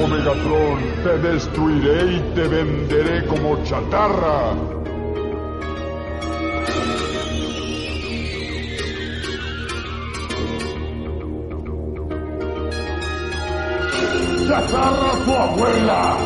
[0.00, 0.80] Viejo, Megatron.
[1.02, 4.56] Te destruiré y te venderé como chatarra.
[14.48, 16.16] ¡Chatarra tu abuela!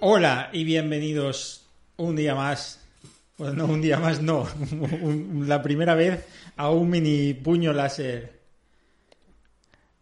[0.00, 2.80] Hola y bienvenidos un día más.
[3.36, 4.46] Bueno, no, un día más no.
[5.46, 6.24] La primera vez
[6.56, 8.41] a un mini puño láser.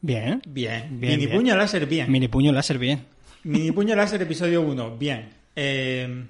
[0.01, 0.41] Bien.
[0.47, 1.01] Bien.
[1.01, 1.39] Bien, mini bien.
[1.39, 2.11] puño láser, bien.
[2.11, 3.07] Mini puño láser, bien.
[3.45, 5.31] Mini puño láser, episodio 1, bien.
[5.55, 6.27] Eh,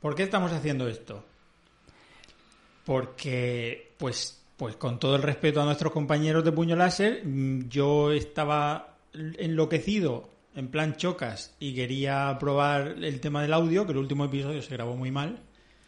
[0.00, 1.24] ¿Por qué estamos haciendo esto?
[2.84, 8.10] Porque, pues, pues con todo el respeto a nuestros compañeros de puño láser, mm, yo
[8.12, 14.24] estaba enloquecido, en plan chocas, y quería probar el tema del audio, que el último
[14.24, 15.40] episodio se grabó muy mal.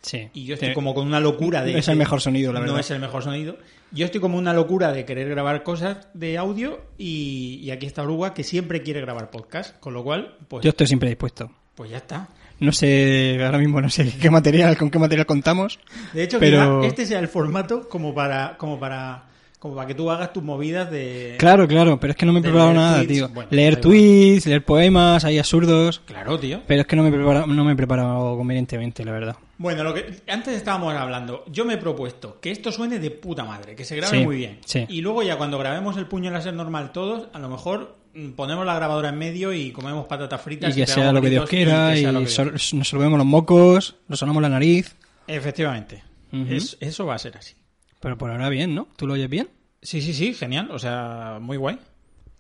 [0.03, 0.28] Sí.
[0.34, 1.72] Y yo estoy como con una locura de...
[1.72, 2.81] No es el mejor sonido, la No verdad.
[2.81, 3.56] es el mejor sonido.
[3.92, 8.03] Yo estoy como una locura de querer grabar cosas de audio y, y aquí está
[8.03, 11.50] Uruguay que siempre quiere grabar podcast, con lo cual, pues, Yo estoy siempre dispuesto.
[11.75, 12.28] pues ya está.
[12.59, 15.78] No sé, ahora mismo no sé qué material, con qué material contamos.
[16.12, 19.25] De hecho, Pero- este sea el formato como para, como para,
[19.59, 21.37] como para que tú hagas tus movidas de...
[21.39, 23.12] Claro, claro, pero es que no me he preparado nada, tweets.
[23.12, 23.28] tío.
[23.28, 26.00] Bueno, leer tweets, leer poemas, ahí absurdos.
[26.06, 26.61] Claro, tío.
[26.66, 29.37] Pero es que no me he preparado, no me he preparado convenientemente, la verdad.
[29.63, 33.45] Bueno, lo que antes estábamos hablando, yo me he propuesto que esto suene de puta
[33.45, 34.59] madre, que se grabe Sí, muy bien.
[34.67, 34.85] sí.
[34.89, 38.67] Y luego ya cuando grabemos el puño láser normal todos, a lo mejor mm, ponemos
[38.67, 41.45] la grabadora en medio y comemos patatas fritas Y que pegamos sea lo que Dios
[41.47, 42.79] y quiera, que y, sea lo que Dios sor- quiera.
[42.79, 44.95] nos solvemos los mocos, nos sonamos la nariz.
[45.27, 46.03] Efectivamente.
[46.49, 47.55] Es- eso va a ser así.
[48.01, 48.89] Pero por ahora bien, ¿no?
[48.97, 49.49] ¿Tú lo oyes bien?
[49.81, 50.71] Sí, sí, sí, genial.
[50.73, 51.79] O sea, muy guay.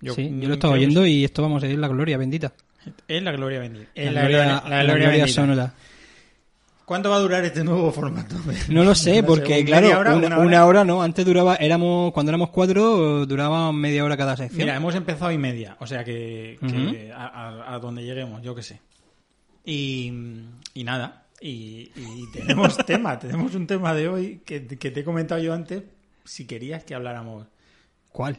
[0.00, 2.18] sí, mm, yo lo estaba creo que oyendo y esto vamos a ir la gloria
[2.18, 2.52] bendita.
[2.84, 2.90] sí.
[3.06, 3.86] Es la gloria bendita.
[3.94, 5.74] Es la, gloria, la gloria sonora.
[6.92, 8.36] ¿Cuánto va a durar este nuevo formato?
[8.68, 10.84] No lo sé, porque ¿media claro, hora, una, una hora?
[10.84, 11.02] no.
[11.02, 14.58] Antes duraba, éramos, cuando éramos cuatro, duraba media hora cada sección.
[14.58, 16.58] Mira, hemos empezado y media, o sea que,
[17.16, 18.80] a, a- a donde lleguemos, yo qué sé.
[19.64, 20.12] Y,
[20.74, 25.04] y nada, y, y tenemos tema, tenemos un tema de hoy que, que te he
[25.04, 25.82] comentado yo antes,
[26.24, 27.46] si querías que habláramos,
[28.10, 28.36] ¿Cuál?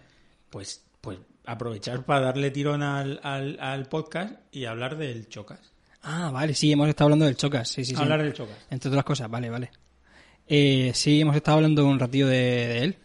[0.52, 5.73] pues, pues aprovechar para darle tirón al, al, al podcast y hablar del Chocas.
[6.04, 8.02] Ah, vale, sí, hemos estado hablando del Chocas, sí, sí, sí.
[8.02, 8.56] Hablar del Chocas.
[8.70, 9.72] Entre otras cosas, vale, vale.
[10.48, 12.96] Eh, sí, hemos estado hablando un ratillo de, de él.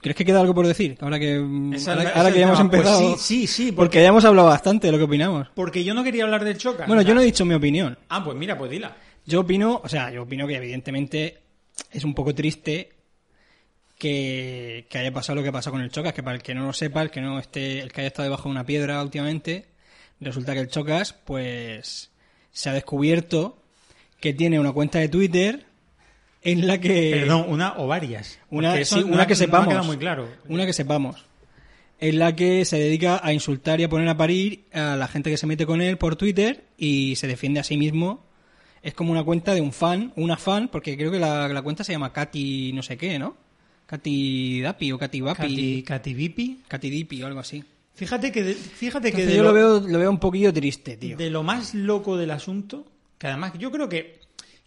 [0.00, 0.96] ¿Crees que queda algo por decir?
[1.00, 1.36] Ahora que,
[1.74, 2.58] es ahora, el- ahora ese que ya hemos.
[2.60, 3.16] Pues empezado.
[3.16, 3.76] sí, sí, sí, porque...
[3.76, 5.48] porque- ya hemos hablado bastante de lo que opinamos.
[5.54, 6.86] Porque yo no quería hablar del Chocas.
[6.86, 7.98] Bueno, o sea- yo no he dicho mi opinión.
[8.10, 8.94] Ah, pues mira, pues dila.
[9.26, 11.38] Yo opino, o sea, yo opino que evidentemente
[11.90, 12.90] es un poco triste
[13.98, 16.66] que, que haya pasado lo que pasó con el Chocas, que para el que no
[16.66, 19.66] lo sepa, el que no esté, el que haya estado debajo de una piedra últimamente,
[20.20, 22.10] resulta que el Chocas, pues,
[22.52, 23.58] se ha descubierto
[24.20, 25.66] que tiene una cuenta de Twitter
[26.42, 28.38] en la que Perdón, una o varias.
[28.50, 29.86] una, sí, una que sepamos.
[29.86, 30.28] muy claro.
[30.48, 31.24] Una que sepamos.
[32.00, 35.30] En la que se dedica a insultar y a poner a parir a la gente
[35.30, 38.24] que se mete con él por Twitter y se defiende a sí mismo.
[38.82, 41.82] Es como una cuenta de un fan, una fan, porque creo que la, la cuenta
[41.82, 43.36] se llama Katy no sé qué, ¿no?
[43.86, 45.82] Katy Dapi o Katy Vapi.
[45.82, 46.60] Katy Vipi.
[46.68, 47.64] Katy Dipi o algo así.
[47.98, 50.96] Fíjate que, de- fíjate que Entonces yo lo, lo veo, lo veo un poquillo triste,
[50.96, 51.16] tío.
[51.16, 52.86] de lo más loco del asunto,
[53.18, 54.20] que además yo creo que,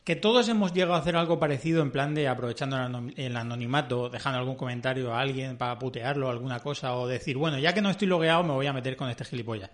[0.03, 2.75] que todos hemos llegado a hacer algo parecido en plan de aprovechando
[3.15, 7.57] el anonimato, dejando algún comentario a alguien para putearlo o alguna cosa, o decir, bueno,
[7.57, 9.69] ya que no estoy logueado me voy a meter con este gilipollas.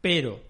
[0.00, 0.40] Pero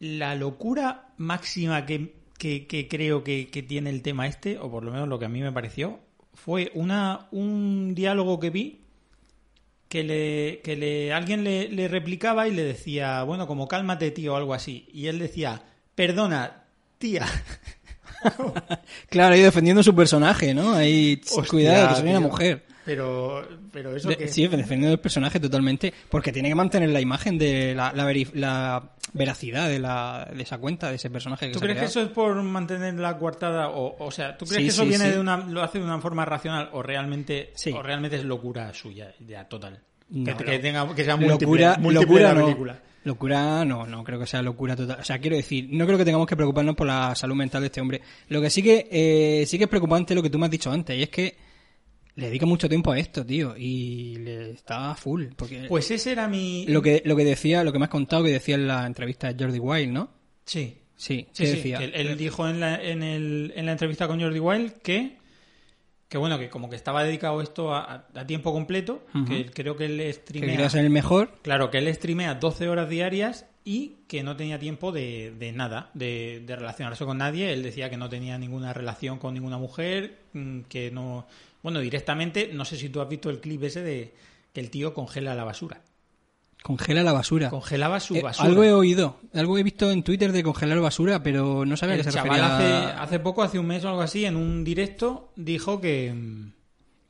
[0.00, 4.84] la locura máxima que, que- que creo que, que tiene el tema este, o por
[4.84, 5.98] lo menos lo que a mí me pareció,
[6.34, 8.82] fue una, un diálogo que vi
[9.88, 14.34] que le, que le alguien le, le replicaba y le decía, bueno, como cálmate, tío,
[14.34, 14.88] o algo así.
[14.92, 15.62] Y él decía,
[15.94, 16.64] perdona,
[16.98, 17.26] tía.
[19.08, 20.72] Claro, ahí defendiendo su personaje, ¿no?
[20.74, 22.66] Ahí, Hostia, cuidado, que soy una mujer.
[22.84, 23.46] Pero,
[23.78, 24.28] pero eso De- que...
[24.28, 28.30] Sí, defendiendo el personaje totalmente, porque tiene que mantener la imagen de la, la, veri-
[28.34, 31.78] la veracidad de, la, de esa cuenta, de ese personaje que ¿Tú se ha crees
[31.80, 33.68] que eso es por mantener la coartada?
[33.70, 35.10] O, o sea, ¿tú crees Sí, que eso sí, viene sí.
[35.12, 37.70] de una, lo hace de una forma racional o realmente, Sí.
[37.72, 39.80] o realmente es locura suya, ya total?
[40.10, 40.50] No, que, no.
[40.50, 42.44] que tenga, que sea múltiple, locura, múltiple locura la no.
[42.46, 42.82] película.
[43.04, 44.98] Locura no, no creo que sea locura total.
[45.00, 47.66] O sea, quiero decir, no creo que tengamos que preocuparnos por la salud mental de
[47.68, 48.02] este hombre.
[48.28, 50.70] Lo que sí que eh, sí que es preocupante lo que tú me has dicho
[50.70, 51.36] antes, y es que
[52.18, 55.26] le dedica mucho tiempo a esto, tío, y le está full.
[55.36, 56.66] Porque Pues ese era mi...
[56.68, 59.32] lo que lo que decía, lo que me has contado que decía en la entrevista
[59.32, 60.10] de Jordi Wild, ¿no?
[60.44, 61.78] Sí, Sí, Sí, ¿qué sí, decía?
[61.78, 65.16] que él, él dijo en la, en, el, en la entrevista con Jordi Wild que,
[66.08, 69.84] que bueno, que como que estaba dedicado esto a, tiempo completo, que él- creo que
[69.84, 71.30] él que streamea, quería ser el mejor.
[71.42, 75.90] claro, que él streamea 12 horas diarias y que no tenía tiempo de, de nada,
[75.94, 77.52] de, de relacionarse con nadie.
[77.52, 81.26] Él decía que no tenía ninguna relación con ninguna mujer, mm, que no...
[81.62, 84.14] Bueno, directamente, no sé si tú has visto el clip ese de
[84.52, 85.80] que el tío congela la basura.
[86.62, 87.50] Congela la basura.
[87.50, 88.48] Congelaba su Eh, basura.
[88.48, 92.00] algo he oído, algo he visto en Twitter de congelar basura, pero no sabía El
[92.00, 92.56] que se chaval refería
[92.88, 96.12] hace, hace poco, hace un mes o algo así, en un directo, dijo que...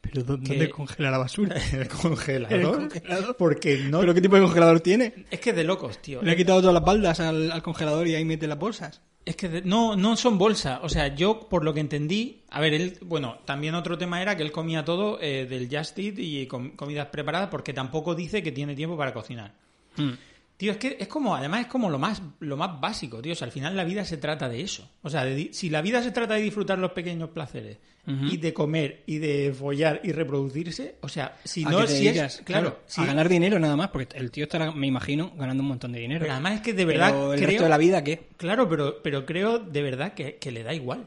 [0.03, 1.57] ¿Pero dónde que- congela la basura?
[1.73, 2.53] el congelador.
[2.59, 3.37] ¿El congelador?
[3.37, 4.01] Porque no...
[4.01, 5.15] ¿Pero qué tipo de congelador tiene?
[5.31, 6.23] Es que de locos, tío.
[6.23, 9.01] Le ha quitado todas las baldas al, al congelador y ahí mete las bolsas.
[9.29, 10.81] Es que no, no son bolsas.
[10.83, 12.41] O sea, yo, por lo que entendí...
[12.49, 12.97] A ver, él...
[13.03, 16.71] Bueno, también otro tema era que él comía todo eh, del Just Eat y com-
[16.71, 19.53] comidas preparadas porque tampoco dice que tiene tiempo para cocinar.
[19.99, 20.13] Hmm.
[20.59, 23.33] Tío, es que es como, además es como lo más, lo más básico, tío.
[23.33, 24.91] O sea, al final la vida se trata de eso.
[25.03, 28.55] O sea, de si la vida se trata de disfrutar los pequeños placeres y de
[28.55, 32.37] comer y de follar y reproducirse, o sea, si ¿A no, si dedicas?
[32.39, 35.63] es, claro, si- a ganar dinero nada más, porque el tío estará, me imagino, ganando
[35.63, 36.21] un montón de dinero.
[36.21, 38.29] pero además es que de verdad Pero el creo, resto de la vida, ¿qué?
[38.39, 41.07] claro, pero, pero creo de verdad que, que le da igual.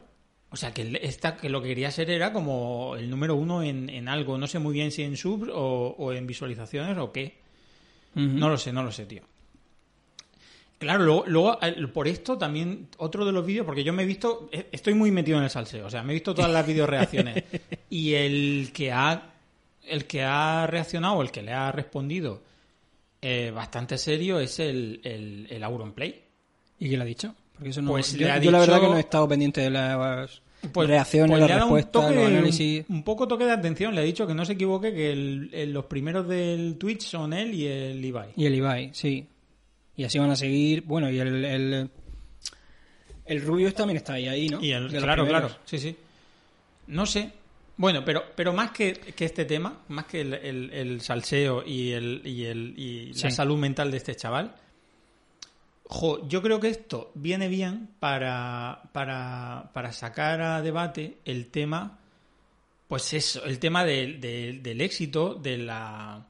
[0.50, 3.62] O sea, que, él está, que lo que quería ser era como el número uno
[3.64, 4.38] en, en algo.
[4.38, 7.38] No sé muy bien si en subs o, o en visualizaciones o qué.
[8.14, 9.22] No lo sé, no lo sé, tío.
[10.82, 14.06] Claro, luego, luego, eh, por esto también otro de los vídeos, porque yo me he
[14.06, 16.66] visto, eh, estoy muy metido en el salseo, o sea, me he visto todas las
[16.66, 17.44] videoreacciones
[17.90, 19.30] y el que ha,
[19.86, 22.42] el que ha reaccionado, el que le ha respondido
[23.22, 26.20] eh, bastante serio es el, el, el Auronplay.
[26.80, 27.34] ¿Y qué le ha dicho?
[27.54, 27.90] Porque eso no...
[27.92, 30.42] Pues yo, le ha yo la verdad dicho- que no he estado pendiente de las
[30.72, 32.84] Pues- reacciones, pues las un respuestas, toque- los un- análisis...
[32.88, 35.72] Un, poco toque de atención, le ha dicho que no se equivoque, que el- el-
[35.72, 38.30] los primeros del Twitch son él y el Ibai.
[38.36, 39.28] Y el Ibai, sí.
[39.96, 40.82] Y así van a seguir.
[40.82, 41.44] Bueno, y el...
[41.44, 41.90] El,
[43.24, 44.60] el Rubius también está ahí, ahí ¿no?
[44.62, 45.96] Y el- claro, claro, sí, sí.
[46.88, 47.30] No sé.
[47.76, 51.92] Bueno, pero, pero más que, que este tema, más que el, el- el salseo y,
[51.92, 54.54] el, y, el, y la salud mental de este chaval,
[55.84, 61.98] jo, yo creo que esto viene bien para, para, para sacar a debate el tema,
[62.88, 66.26] pues eso, el tema del éxito, de la,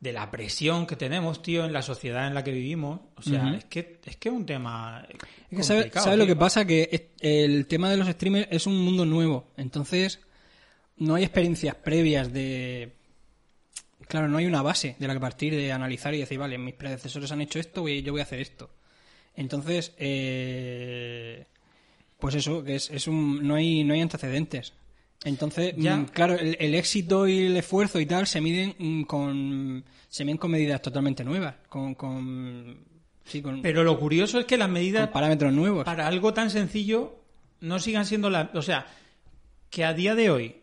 [0.00, 3.00] de la presión que tenemos, tío, en la sociedad en la que vivimos.
[3.16, 5.06] O sea, es que es que es un tema.
[5.50, 6.64] Es que ¿sabes sabe lo que pasa?
[6.64, 9.52] Que el tema de los streamers es un mundo nuevo.
[9.56, 10.20] Entonces,
[10.98, 12.92] no hay experiencias previas de...
[14.06, 16.74] Claro, no hay una base de la que partir de analizar y decir, vale, mis
[16.74, 18.70] predecesores han hecho esto, yo voy a hacer esto.
[19.34, 21.44] Entonces, eh,
[22.18, 24.72] pues eso, que es, es un, no, hay, no hay antecedentes.
[25.24, 25.96] Entonces, Ya.
[25.96, 30.24] mm, claro, el, el éxito y el esfuerzo y tal se miden mm, con se
[30.24, 32.78] miden con medidas totalmente nuevas, con, con
[33.24, 35.84] sí, con, Pero lo curioso es que las medidas parámetros nuevos.
[35.84, 37.16] para algo tan sencillo
[37.60, 38.54] no sigan siendo las...
[38.54, 38.86] O sea,
[39.70, 40.56] que a día de hoy,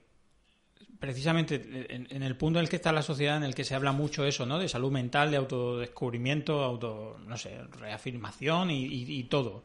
[0.99, 3.75] precisamente en, en el punto en el que está la sociedad, en el que se
[3.75, 4.57] habla mucho eso, ¿no?
[4.57, 9.63] De salud mental, de autodescubrimiento, auto, no sé, reafirmación y, y- y todo.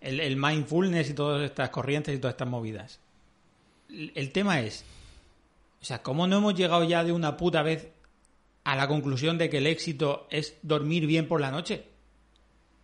[0.00, 3.00] El, el mindfulness y todas estas corrientes y todas estas movidas.
[4.14, 4.84] El, tema es,
[5.80, 7.88] o sea, ¿cómo no hemos llegado ya de una puta vez
[8.64, 11.84] a la conclusión de que el éxito es dormir bien por la noche?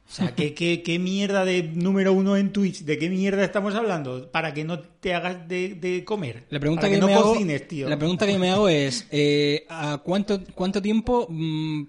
[0.09, 2.81] O sea, ¿qué, qué, qué mierda de número uno en Twitch?
[2.81, 4.29] ¿De qué mierda estamos hablando?
[4.31, 6.47] Para que no te hagas de, de comer.
[6.51, 7.89] La pregunta Para que, que, no me hago, cocines, tío.
[7.89, 11.84] la pregunta que me hago es eh, ¿a cuánto cuánto tiempo mm,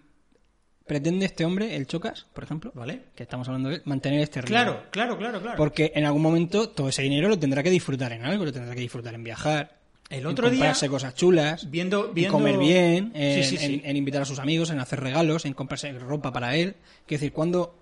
[0.92, 3.04] pretende este hombre, el Chocas, por ejemplo, ¿Vale?
[3.16, 4.50] que estamos hablando de él, mantener este ritmo?
[4.54, 5.56] Claro, claro, claro, claro.
[5.56, 8.76] Porque en algún momento todo ese dinero lo tendrá que disfrutar en algo, lo tendrá
[8.76, 9.78] que disfrutar en viajar,
[10.10, 13.76] El en otro día, comprarse cosas chulas, viendo, en comer bien, en, Sí, sí, sí.
[13.82, 16.76] en- en invitar a sus amigos, en hacer regalos, en comprarse ropa para él.
[17.06, 17.74] Quiero decir, ¿cuándo,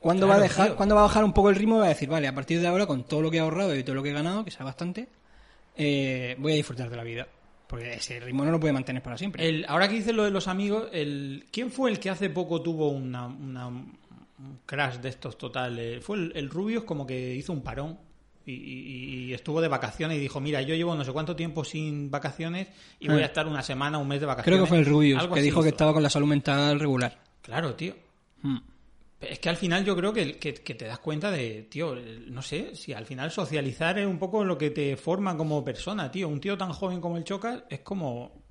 [0.00, 0.76] ¿cuándo, Claro, va a dejar, tío.
[0.76, 2.60] ¿cuándo va a bajar un poco el ritmo y va a decir, vale, a partir
[2.60, 4.50] de ahora, con todo lo que he ahorrado y todo lo que he ganado, que
[4.50, 5.08] sea bastante,
[5.76, 7.26] eh, voy a disfrutar de la vida?
[7.66, 9.48] Porque ese ritmo no lo puede mantener para siempre.
[9.48, 12.60] El, ahora que dices lo de los amigos, el, ¿quién fue el que hace poco
[12.62, 13.96] tuvo una, una- un
[14.66, 16.04] crash de estos totales?
[16.04, 17.98] Fue el, el Rubius como que hizo un parón
[18.46, 21.64] y, y- y estuvo de vacaciones y dijo, mira, yo llevo no sé cuánto tiempo
[21.64, 22.68] sin vacaciones
[23.00, 23.22] y voy Ah.
[23.22, 24.56] a estar una semana, un mes de vacaciones.
[24.58, 27.18] Creo que fue el Rubius, Algo que dijo que estaba con la salud mental regular.
[27.40, 27.94] Claro, tío.
[28.42, 28.58] Hmm.
[29.20, 32.42] Es que al final yo creo que, que- que te das cuenta de, tío, no
[32.42, 36.28] sé, si al final socializar es un poco lo que te forma como persona, tío.
[36.28, 38.42] Un tío tan joven como el Chocas es como,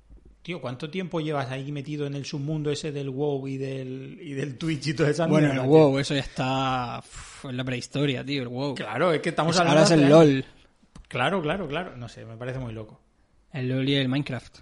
[0.42, 4.32] tío, ¿cuánto tiempo llevas ahí metido en el submundo ese del WoW y del, y
[4.32, 5.62] del Twitch y esa Bueno, el tío?
[5.64, 8.74] WoW, eso ya está uf, en la prehistoria, tío, el WoW.
[8.74, 10.08] Claro, es que estamos Pues hablando ahora es el.
[10.10, 10.44] LOL,
[11.06, 11.96] Claro, claro, claro.
[11.96, 13.00] No sé, me parece muy loco.
[13.52, 14.58] el LOL y el Minecraft.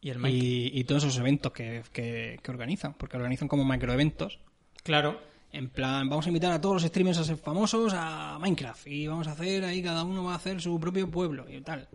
[0.00, 0.44] Y el Minecraft.
[0.44, 4.40] Y, y todos esos eventos que, que- que organizan, porque organizan como microeventos.
[4.82, 5.30] Claro.
[5.52, 9.06] En plan, vamos a invitar a todos los streamers a ser famosos a Minecraft y
[9.06, 11.88] vamos a hacer ahí, cada uno va a hacer su propio pueblo y tal.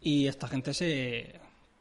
[0.00, 1.34] Y esta gente se.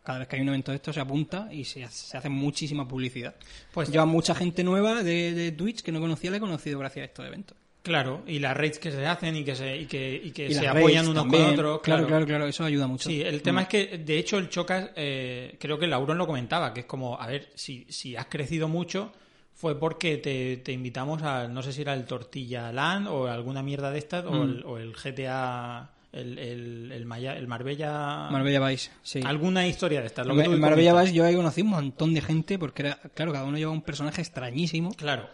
[0.03, 2.85] Cada vez que hay un evento de esto se apunta y se, se hace muchísima
[2.85, 3.35] publicidad.
[3.73, 6.77] Pues Yo a mucha gente nueva de, de Twitch que no conocía la he conocido
[6.77, 7.55] gracias a estos eventos.
[7.83, 10.53] Claro, y las raids que se hacen y que se, y que, y que Y
[10.53, 11.43] se apoyan unos también.
[11.43, 11.81] con otros.
[11.81, 13.09] Claro, claro, claro, eso ayuda mucho.
[13.09, 16.73] Sí, el tema es que, de hecho, el Chocas, eh, creo que Lauron lo comentaba,
[16.73, 19.11] que es como, a ver, si, si has crecido mucho,
[19.55, 23.61] fue porque te, te invitamos a, no sé si era el Tortilla Land o alguna
[23.63, 24.41] mierda de estas, o, Mm.
[24.41, 28.27] el, o el GTA, el, el, el, Maya- el Marbella...
[28.31, 29.21] Marbella Vice, sí.
[29.25, 30.27] Alguna historia de estas.
[30.27, 30.99] Lo que en Marbella.
[31.01, 33.81] Vice yo ahí conocí un montón de gente porque era, claro, cada uno llevaba un
[33.83, 35.27] personaje extrañísimo Claro.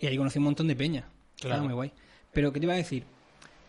[0.00, 1.04] y ahí conocí un montón de peña.
[1.38, 1.56] Claro.
[1.56, 1.92] Era muy guay.
[2.32, 3.04] Pero, ¿qué te iba a decir?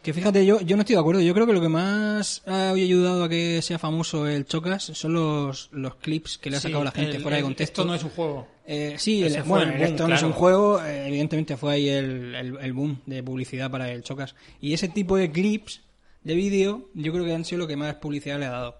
[0.05, 1.19] Que fíjate, yo, yo no estoy de acuerdo.
[1.21, 5.13] Yo creo que lo que más ha ayudado a que sea famoso el Chocas son
[5.13, 7.81] los, los clips que le ha Sí, sacado la gente el- fuera de contexto.
[7.81, 8.47] Esto no es un juego.
[8.67, 11.89] Eh, sí, el- bueno, el boom, esto no es un juego, eh, evidentemente fue ahí
[11.89, 14.35] el, el- el boom de publicidad para el Chocas.
[14.61, 15.81] Y ese tipo de clips
[16.23, 18.75] de vídeo, yo creo que han sido lo que más publicidad le ha dado.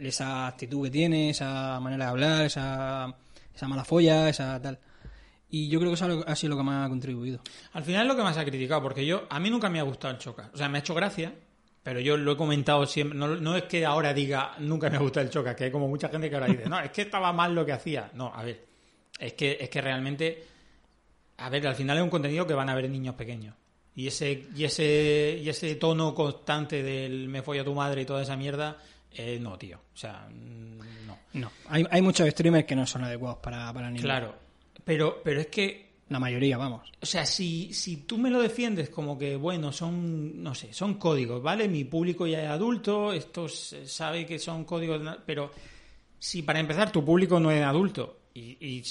[0.00, 3.14] Esa actitud que tiene, esa manera de hablar, esa,
[3.54, 4.80] esa mala folla, esa tal.
[5.54, 7.38] Y yo creo que eso ha sido lo que más ha contribuido.
[7.74, 9.84] Al final es lo que más ha criticado, porque yo, a mí nunca me ha
[9.84, 10.50] gustado el Chocas.
[10.52, 11.32] O sea, me ha hecho gracia,
[11.80, 13.16] pero yo lo he comentado siempre.
[13.16, 15.86] No, no es que ahora diga nunca me ha gustado el Chocas, que hay como
[15.86, 18.10] mucha gente que ahora dice, no, es que estaba mal lo que hacía.
[18.14, 18.64] No, a ver,
[19.16, 20.44] es que, es que realmente,
[21.36, 23.54] a ver, al final es un contenido que van a ver niños pequeños.
[23.94, 28.22] Y ese, y ese, y ese tono constante del me folla tu madre y toda
[28.22, 28.76] esa mierda,
[29.12, 29.78] eh, no, tío.
[29.94, 31.16] O sea, mm, no.
[31.34, 34.02] No, hay, hay muchos streamers que no son adecuados para, para niños.
[34.02, 34.43] Claro.
[34.84, 36.92] Pero, pero es que La mayoría, vamos.
[37.00, 40.94] O sea, si, si tú me lo defiendes como que, bueno, son, no sé, son
[40.94, 41.66] códigos, ¿vale?
[41.66, 45.50] Mi público ya es adulto, esto sabe que son códigos, pero
[46.18, 48.82] si para empezar tu público no es adulto y,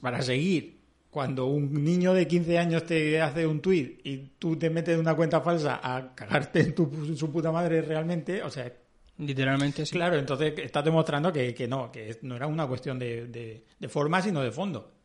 [0.00, 0.78] para seguir,
[1.10, 5.00] cuando un niño de 15 años te hace un tweet y tú te metes en
[5.00, 8.72] una cuenta falsa a cagarte en, tu, en su puta madre realmente, o sea,
[9.18, 9.92] Literalmente, sí.
[9.92, 13.88] claro, entonces estás demostrando que, que no, que no era una cuestión de, de, de
[13.88, 14.99] forma, sino de fondo.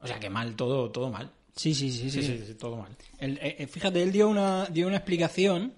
[0.00, 1.32] O sea, que mal, todo, todo mal.
[1.54, 2.22] Sí, sí, sí, sí.
[2.22, 2.38] Sí, sí.
[2.38, 2.96] sí, sí, todo mal.
[3.18, 5.74] El- eh, eh, fíjate, él dio una, dio una explicación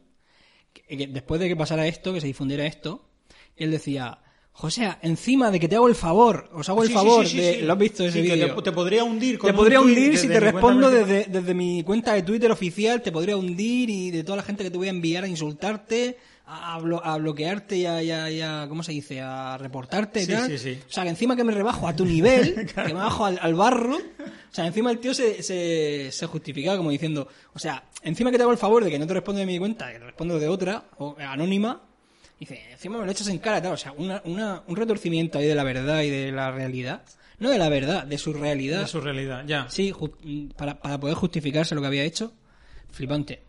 [0.72, 3.08] que, que después de que pasara esto, que se difundiera esto,
[3.56, 4.18] él decía,
[4.60, 7.40] José, encima de que te hago el favor, os hago el Sí, favor sí, sí,
[7.40, 7.62] de...
[7.62, 8.56] ¿Lo has visto ese vídeo?
[8.56, 12.12] te, te podría hundir con Te podría hundir si te respondo desde, desde mi cuenta
[12.14, 14.90] de Twitter oficial, te podría hundir y de toda la gente que te voy a
[14.90, 18.82] enviar a insultarte, a, a blo- a bloquearte y a, y a- y a- ¿cómo
[18.82, 19.20] se dice?
[19.20, 20.48] A reportarte y Sí, tal.
[20.50, 20.78] sí, sí.
[20.88, 23.54] O sea, que encima que me rebajo a tu nivel, que me bajo al, al
[23.54, 28.32] barro, o sea, encima el tío se, se, se justificaba como diciendo, o sea, encima
[28.32, 30.04] que te hago el favor de que no te respondo de mi cuenta, que te
[30.06, 31.82] respondo de otra, o anónima,
[32.38, 35.46] dice, encima me lo echas en cara, tal, o sea, una, una, un retorcimiento ahí
[35.46, 37.02] de la verdad y de la realidad.
[37.38, 38.80] No de la verdad, de su realidad.
[38.80, 39.68] de su realidad, ya.
[39.70, 39.94] Sí,
[40.56, 42.32] para, para poder justificarse lo que había hecho.
[42.90, 43.42] Flipante.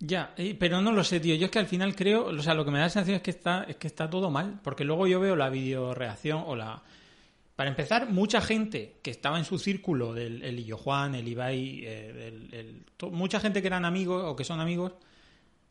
[0.00, 1.34] Ya, pero no lo sé, tío.
[1.34, 3.22] Yo es que al final creo, o sea, lo que me da la sensación es
[3.22, 6.82] que está, es que está todo mal, porque luego yo veo la videoreacción o la.
[7.56, 11.82] Para empezar, mucha gente que estaba en su círculo, del el Illo Juan, el Ibai,
[11.84, 14.92] eh, el- mucha gente que eran amigos o que son amigos,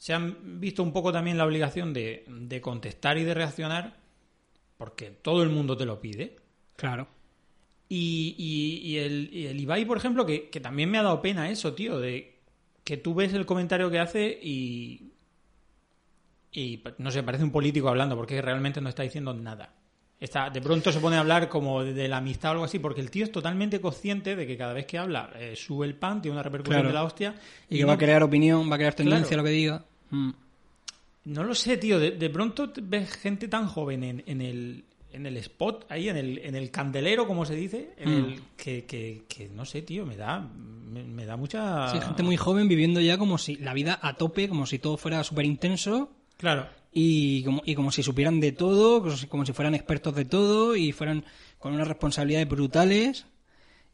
[0.03, 3.95] se han visto un poco también la obligación de, de contestar y de reaccionar,
[4.77, 6.35] porque todo el mundo te lo pide.
[6.75, 7.07] Claro.
[7.87, 11.21] Y, y- y el, y el Ibai, por ejemplo, que, que también me ha dado
[11.21, 12.35] pena eso, tío, de
[12.83, 15.11] que tú ves el comentario que hace y.
[16.51, 19.73] Y no sé, parece un político hablando, porque realmente no está diciendo nada.
[20.19, 22.77] Está, de pronto se pone a hablar como de, de la amistad o algo así,
[22.77, 25.95] porque el tío es totalmente consciente de que cada vez que habla eh, sube el
[25.95, 26.87] pan, tiene una repercusión Claro.
[26.89, 27.35] de la hostia.
[27.69, 29.43] Y, que no- va a crear opinión, va a crear tendencia Claro.
[29.43, 29.85] lo que diga.
[30.15, 30.31] Mm.
[31.25, 31.99] No lo sé, tío.
[31.99, 36.17] De, de pronto ves gente tan joven en, en el, en el spot, ahí en
[36.17, 38.25] el, en el candelero, como se dice, en Mm.
[38.25, 41.87] el, que, que, que no sé, tío, me da, me, me da mucha...
[41.89, 44.97] Sí, gente muy joven viviendo ya como si la vida a tope, como si todo
[44.97, 46.67] fuera súper intenso Claro.
[46.91, 50.25] y como, y como si supieran de todo, como si, como si fueran expertos de
[50.25, 51.23] todo y fueran
[51.57, 53.25] con unas responsabilidades brutales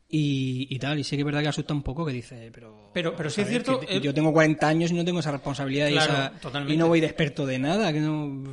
[0.10, 1.00] y, y tal.
[1.00, 2.90] Y sí que es verdad que asusta un poco que dice, pero...
[2.94, 5.32] Pero- pero sí es cierto, que eh, yo tengo 40 años y no tengo esa
[5.32, 6.74] responsabilidad Claro, y, esa- totalmente.
[6.74, 8.44] y no voy de experto de nada, que no...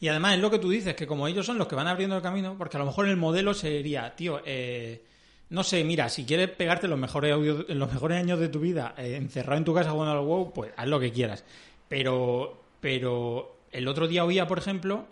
[0.00, 2.16] Y además es lo que tú dices, que como ellos son los que van abriendo
[2.16, 5.04] el camino, porque a lo mejor el modelo sería, tío, eh,
[5.50, 8.94] no sé, mira, si quieres pegarte los mejores audios, los mejores años de tu vida
[8.96, 11.44] eh, encerrado en tu casa jugando al WoW, pues haz lo que quieras.
[11.88, 15.06] Pero, pero el otro día oía, por ejemplo,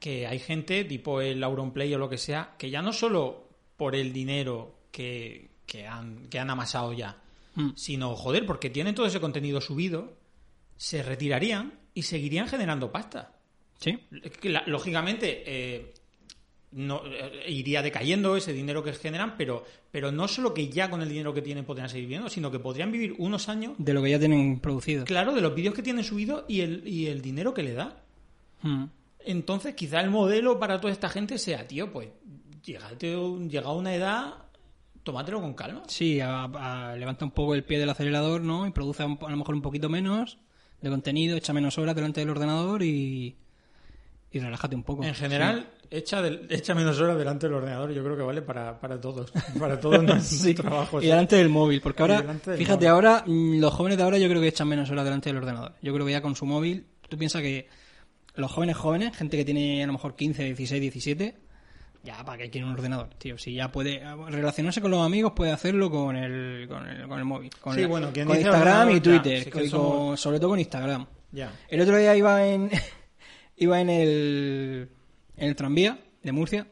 [0.00, 3.44] que hay gente, tipo el Auronplay o lo que sea, que ya no solo
[3.76, 7.16] por el dinero que, que, han, que han amasado ya,
[7.54, 7.70] Mm.
[7.76, 10.14] sino, joder, porque tienen todo ese contenido subido,
[10.78, 13.32] se retirarían y seguirían generando pasta.
[13.78, 13.98] Sí,
[14.44, 15.92] la- Lógicamente, eh,
[16.70, 21.02] no, eh, iría decayendo ese dinero que generan, pero, pero no solo que ya con
[21.02, 24.02] el dinero que tienen podrían seguir viviendo, sino que podrían vivir unos años, de lo
[24.02, 25.04] que ya tienen producido.
[25.04, 28.02] claro, de los vídeos que tienen subido y el, y el dinero que le da.
[28.62, 28.84] Mm.
[29.26, 32.08] Entonces, quizá el modelo para toda esta gente sea, tío, pues,
[32.64, 33.14] llegate,
[33.48, 34.34] llega a una edad,
[35.02, 35.82] tómatelo con calma.
[35.86, 38.66] Sí, a- a- levanta un poco el pie del acelerador, ¿no?
[38.66, 40.38] Y produce un a lo mejor un poquito menos
[40.80, 43.36] de contenido, echa menos horas delante del ordenador y,
[44.32, 45.04] y relájate un poco.
[45.04, 47.92] En general, echa, echa menos horas delante del ordenador.
[47.92, 49.30] Yo creo que vale para, para todos.
[49.58, 50.54] Para todos nuestros Sí.
[50.54, 51.02] trabajos.
[51.04, 52.22] Y delante del móvil, porque ahora,
[52.56, 52.86] fíjate, móvil.
[52.88, 55.74] ahora mm, los jóvenes de ahora yo creo que echan menos horas delante del ordenador.
[55.82, 57.68] Yo creo que ya con su móvil, tú piensas que
[58.34, 61.34] los jóvenes jóvenes, gente que tiene a lo mejor 15, 16, 17,
[62.02, 63.38] ya para qué quiere un ordenador, tío.
[63.38, 67.24] Si ya puede relacionarse con los amigos, puede hacerlo con el, con el, con el
[67.24, 67.50] móvil.
[67.60, 70.38] Con, Sí, la- bueno, con Instagram y ya, Twitter, sí que y somos- con- sobre
[70.40, 71.06] todo con Instagram.
[71.30, 71.52] Ya.
[71.68, 72.70] El otro día iba en
[73.56, 74.88] iba en el
[75.36, 76.66] en el tranvía de Murcia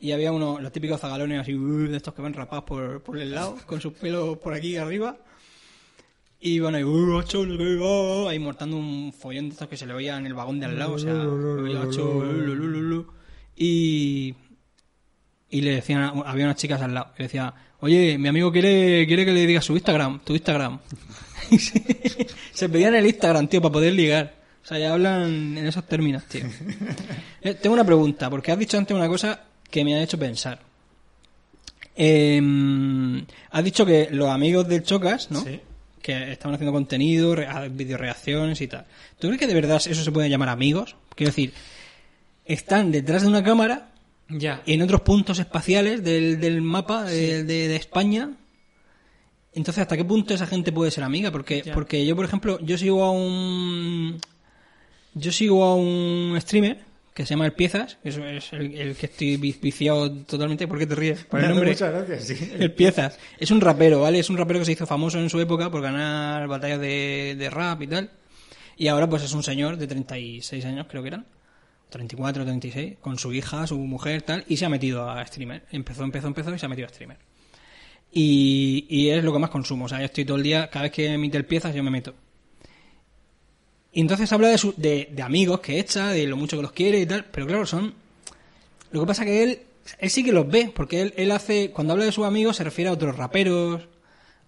[0.00, 3.18] y había uno los típicos zagalones así uh, de estos que van rapados por, por
[3.18, 5.16] el lado con sus pelos por aquí arriba
[6.40, 10.26] y bueno y uh, ahí mortando un follón de estos que se le veía en
[10.26, 11.12] el vagón de al lado o sea
[13.56, 14.34] y
[15.50, 18.50] y le decían a- había unas chicas al lado que le decía oye mi amigo
[18.52, 20.78] quiere quiere que le digas su Instagram tu Instagram
[21.50, 25.66] Y se- se pedían el Instagram tío para poder ligar o sea ya hablan en
[25.66, 26.44] esos términos tío
[27.42, 29.40] Eh, tengo una pregunta porque has dicho antes una cosa
[29.70, 30.60] que me ha hecho pensar
[31.96, 32.40] Eh,
[33.50, 35.60] has dicho que los amigos del Chocas no Sí.
[36.00, 38.86] que estaban haciendo contenido, re- a- videoreacciones y tal.
[39.18, 40.96] ¿Tú crees que de verdad eso se puede llamar amigos?
[41.14, 41.52] Quiero decir,
[42.44, 43.92] están detrás de una cámara
[44.28, 44.62] Ya.
[44.66, 48.30] en otros puntos espaciales del, del mapa de, de- de España.
[49.54, 51.30] Entonces, ¿hasta qué punto esa gente puede ser amiga?
[51.30, 51.74] Porque, Ya.
[51.74, 54.18] porque yo, por ejemplo, yo sigo a un.
[55.14, 56.78] Yo sigo a un streamer
[57.12, 58.16] que se llama El Piezas, que es,
[58.54, 60.66] el, el que estoy vi- viciado totalmente.
[60.66, 61.24] ¿Por qué te ríes?
[61.26, 61.68] Por el nombre.
[61.72, 62.50] Muchas gracias, sí.
[62.58, 63.18] El Piezas.
[63.38, 64.18] Es un rapero, ¿vale?
[64.20, 67.50] Es un rapero que se hizo famoso en su época por ganar batallas de, de
[67.50, 68.10] rap y tal.
[68.78, 71.26] Y ahora pues es un señor de 36 años, creo que eran.
[71.92, 75.64] 34, 36, con su hija, su mujer, tal, y se ha metido a streamer.
[75.70, 77.18] Empezó, empezó, empezó y se ha metido a streamer.
[78.10, 79.84] Y, y es lo que más consumo.
[79.84, 81.90] O sea, yo estoy todo el día, cada vez que emite el piezas, yo me
[81.90, 82.14] meto.
[83.92, 86.72] Y entonces habla de, su- de, de amigos que echa, de lo mucho que los
[86.72, 87.94] quiere y tal, pero claro, son...
[88.90, 89.60] Lo que pasa que él,
[89.98, 92.64] él sí que los ve, porque él, él hace, cuando habla de sus amigos se
[92.64, 93.82] refiere a otros raperos,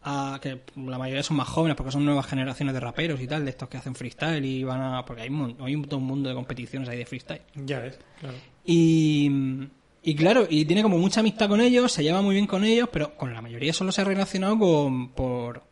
[0.05, 3.45] a que la mayoría son más jóvenes porque son nuevas generaciones de raperos y tal,
[3.45, 5.05] de estos que hacen freestyle y van a...
[5.05, 7.41] porque hay un, hay un, todo un mundo de competiciones ahí de freestyle.
[7.55, 8.37] Ya ves, claro.
[8.67, 9.31] Y,
[10.03, 12.89] y claro, y tiene como mucha amistad con ellos, se lleva muy bien con ellos,
[12.93, 15.63] pero con la mayoría solo se ha relacionado con, por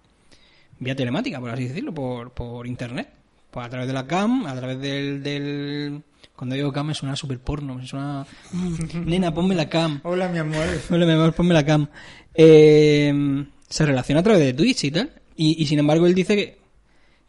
[0.79, 3.11] vía telemática, por así decirlo, por, por internet.
[3.51, 5.23] Pues a través de la cam, a través del...
[5.23, 6.03] del
[6.35, 8.27] cuando digo cam me suena súper porno, me suena...
[8.53, 10.01] "Mm, nena, ponme la cam.
[10.05, 10.65] Hola, mi amor.
[10.91, 11.87] Hola, mi amor, ponme la cam.
[12.35, 15.11] Eh, se relaciona a través de Twitch y tal.
[15.37, 16.59] Y, y sin embargo él dice que,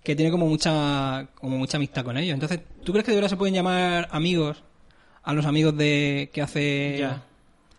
[0.04, 2.34] que tiene como mucha como mucha amistad con ellos.
[2.34, 4.62] Entonces, ¿tú crees que de verdad se pueden llamar amigos
[5.24, 7.24] a los amigos de que hace Ya.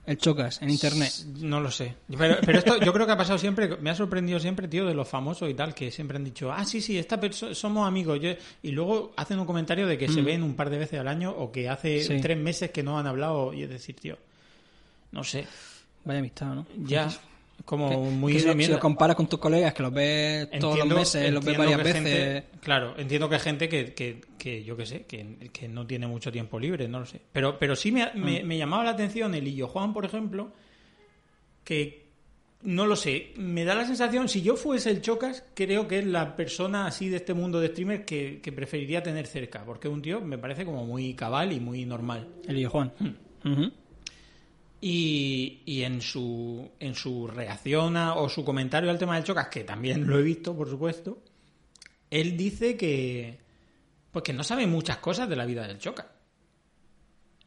[0.07, 1.13] el Chocas en internet?
[1.41, 1.95] No lo sé.
[2.17, 4.95] Pero, pero esto yo creo que ha pasado siempre, me ha sorprendido siempre, tío, de
[4.95, 8.19] los famosos y tal, que siempre han dicho, ah, sí, sí, esta persona, somos amigos.
[8.23, 8.31] Yo-
[8.63, 11.31] y luego hacen un comentario de que se ven un par de veces al año
[11.31, 12.03] o que hace Mm.
[12.07, 12.21] Sí.
[12.23, 13.53] tres meses que no han hablado.
[13.53, 14.17] Y es decir, tío,
[15.13, 15.47] no sé,
[16.07, 16.67] Vaya amistad, ¿no?
[16.87, 17.11] ya,
[17.65, 20.89] como muy que si, si lo comparas con tus colegas que los ves todos los
[20.89, 21.95] meses, los ves varias veces.
[21.95, 25.87] gente- claro, entiendo que hay gente que, que, que yo qué sé, que, que no
[25.87, 27.21] tiene mucho tiempo libre, no lo sé.
[27.33, 28.47] Pero, pero sí me, me, Mm.
[28.47, 30.53] me llamaba la atención el Illo Juan, por ejemplo,
[31.65, 32.05] que
[32.63, 36.07] no lo sé, me da la sensación, si yo fuese el Chocas, creo que es
[36.07, 40.01] la persona así de este mundo de streamers que, que preferiría tener cerca, porque un
[40.01, 42.27] tío me parece como muy cabal y muy normal.
[42.49, 42.93] El hijo Juan.
[43.45, 43.71] Ujú.
[44.87, 49.65] Y, y en su en su reacción o su comentario al tema del Chocas, que
[49.65, 51.23] también lo he visto, por supuesto,
[52.11, 53.39] él dice que
[54.11, 56.05] pues que no sabe muchas cosas de la vida del Chocas.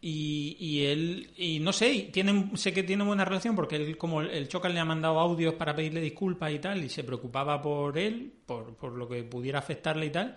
[0.02, 3.98] Y, y él, y no sé, y tienen, sé que tiene buena relación porque él,
[4.00, 7.62] como el Chocas le ha mandado audios para pedirle disculpas y tal, y se preocupaba
[7.62, 10.36] por él, por, por lo que pudiera afectarle y tal,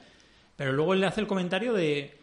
[0.55, 2.20] pero luego él le hace el comentario de,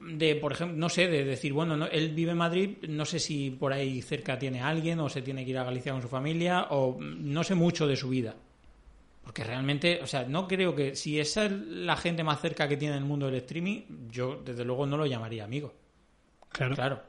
[0.00, 3.18] de por ejemplo, no sé, de decir, bueno, no- él vive en Madrid, no sé
[3.18, 6.02] si por ahí cerca tiene a alguien o se tiene que ir a Galicia con
[6.02, 8.34] su familia o mm, no sé mucho de su vida.
[9.22, 12.76] Porque realmente, o sea, no creo que si esa es la gente más cerca que
[12.76, 15.74] tiene en el mundo del streaming, yo desde luego no lo llamaría amigo.
[16.48, 16.74] Claro.
[16.74, 17.02] Claro.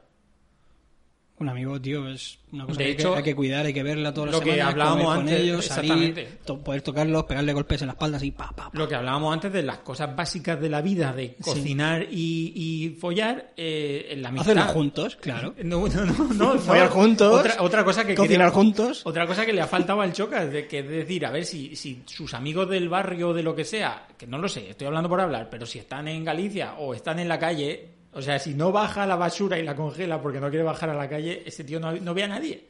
[1.40, 4.12] Un amigo, tío, es una cosa De que, hecho, hay que cuidar, hay que verla
[4.12, 7.52] todas lo las que semanas, hablábamos comer con antes, ellos, salir, to- poder tocarlos, pegarle
[7.52, 8.78] golpes en la espalda así, pa, pa, pa.
[8.78, 12.88] Lo que hablábamos antes de las cosas básicas de la vida, de cocinar y, y
[12.98, 14.50] follar, eh, en la amistad.
[14.58, 15.54] Hacerlo juntos, claro.
[15.62, 19.02] No, no, no, no, Follar juntos, Otra, otra cosa que cocinar juntos.
[19.04, 21.76] Otra cosa que le ha faltado al Chocas, de que es decir, a ver si,
[21.76, 24.88] si sus amigos del barrio o de lo que sea, que no lo sé, estoy
[24.88, 28.36] hablando por hablar, pero si están en Galicia o están en la calle, o sea,
[28.40, 31.44] si no baja la basura y la congela porque no quiere bajar a la calle,
[31.46, 32.66] ese tío no, no ve a nadie.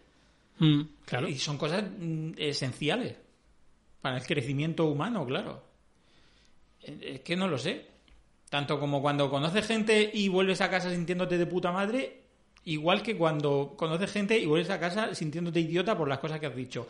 [0.59, 1.27] Mm, claro.
[1.27, 3.17] Y son cosas mm, esenciales
[4.03, 5.63] para el crecimiento humano, claro.
[6.83, 7.87] Eh, Es que no lo sé.
[8.51, 12.25] Tanto como cuando conoces gente y vuelves a casa sintiéndote de puta madre,
[12.65, 16.47] igual que cuando conoces gente y vuelves a casa sintiéndote idiota por las cosas que
[16.47, 16.87] has dicho.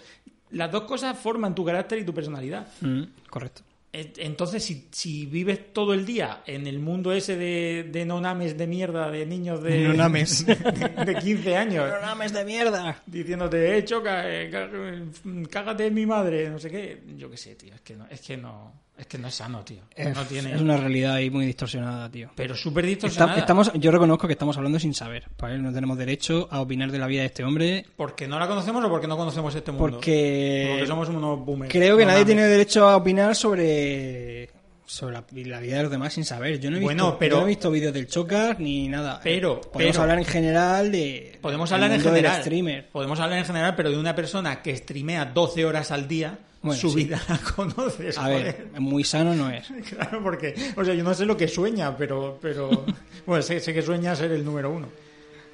[0.51, 2.67] Las dos cosas forman tu carácter y tu personalidad.
[2.81, 3.63] Mm, correcto.
[3.91, 8.67] Entonces, si, si vives todo el día en el mundo ese de, de nonames de
[8.67, 10.45] mierda, de niños de, Nonames.
[10.47, 13.03] de, de 15 años, ¡Programas de mierda!
[13.07, 15.03] diciéndote, eh, choca, eh, eh,
[15.51, 17.03] cágate en mi madre, no sé qué.
[17.17, 19.65] Yo qué sé, tío, es que no es, que no, es, que no es sano,
[19.65, 19.79] tío.
[20.15, 20.55] no tiene...
[20.55, 22.31] Es una realidad ahí muy distorsionada, tío.
[22.35, 23.39] Pero súper Está- distorsionada.
[23.41, 25.25] estamos, yo reconozco que estamos hablando sin saber.
[25.39, 25.59] ¿vale?
[25.59, 28.85] No tenemos derecho a opinar de la vida de este hombre ¿Porque no la conocemos
[28.85, 29.97] o porque no conocemos este mundo?
[29.99, 31.73] porque Porque somos unos boomers.
[31.73, 32.35] creo que No nadie mames.
[32.37, 34.51] tiene derecho a opinar sobre
[34.87, 36.59] sobre la, la vida de los demás sin saber.
[36.61, 39.21] Yo no he Bueno, visto, pero- yo no he visto vídeos del Chocas ni nada.
[39.23, 42.41] Pero- podemos pero- hablar en general de Podemos hablar en general.
[42.41, 42.89] streamer.
[42.89, 46.81] Podemos hablar en general, pero de una persona que streamea 12 horas al día, Bueno,
[46.81, 46.97] su sí.
[47.05, 48.19] vida la conoces.
[48.19, 48.69] A joder.
[48.73, 49.69] ver, muy sano no es.
[49.89, 52.85] Claro, porque, o sea, yo no sé lo que sueña, pero, pero,
[53.27, 54.89] bueno, sé, sé que sueña ser el número uno.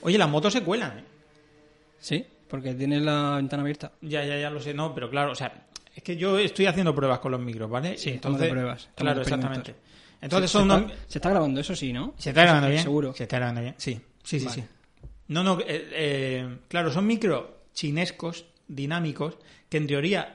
[0.03, 1.05] Oye, las motos se cuelan, ¿eh?
[2.01, 3.93] Sí, porque tienes la ventana abierta.
[4.01, 6.95] Ya, ya, ya lo sé, no, pero claro, o sea, es que yo estoy haciendo
[6.95, 7.97] pruebas con los micros, ¿vale?
[7.97, 9.75] Sí, de pruebas, Claro, exactamente.
[10.21, 10.90] Entonces se, son se unos...
[10.93, 12.14] está, se está grabando eso sí, ¿no?
[12.17, 12.83] ¿Se está grabando bien?
[12.83, 13.12] Seguro.
[13.14, 14.01] Se está grabando bien, sí.
[14.23, 14.62] Sí, sí, Vale.
[14.62, 14.69] sí.
[15.29, 19.38] No, no, eh, eh, claro, son micros chinescos, dinámicos,
[19.69, 20.35] que en teoría,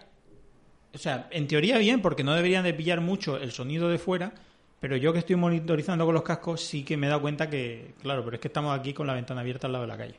[0.93, 4.34] o sea, en teoría bien, porque no deberían de pillar mucho el sonido de fuera,
[4.80, 7.93] pero yo que estoy monitorizando con los cascos sí que me he dado cuenta que,
[8.02, 10.15] claro, pero es que estamos aquí con la ventana abierta al lado de la calle.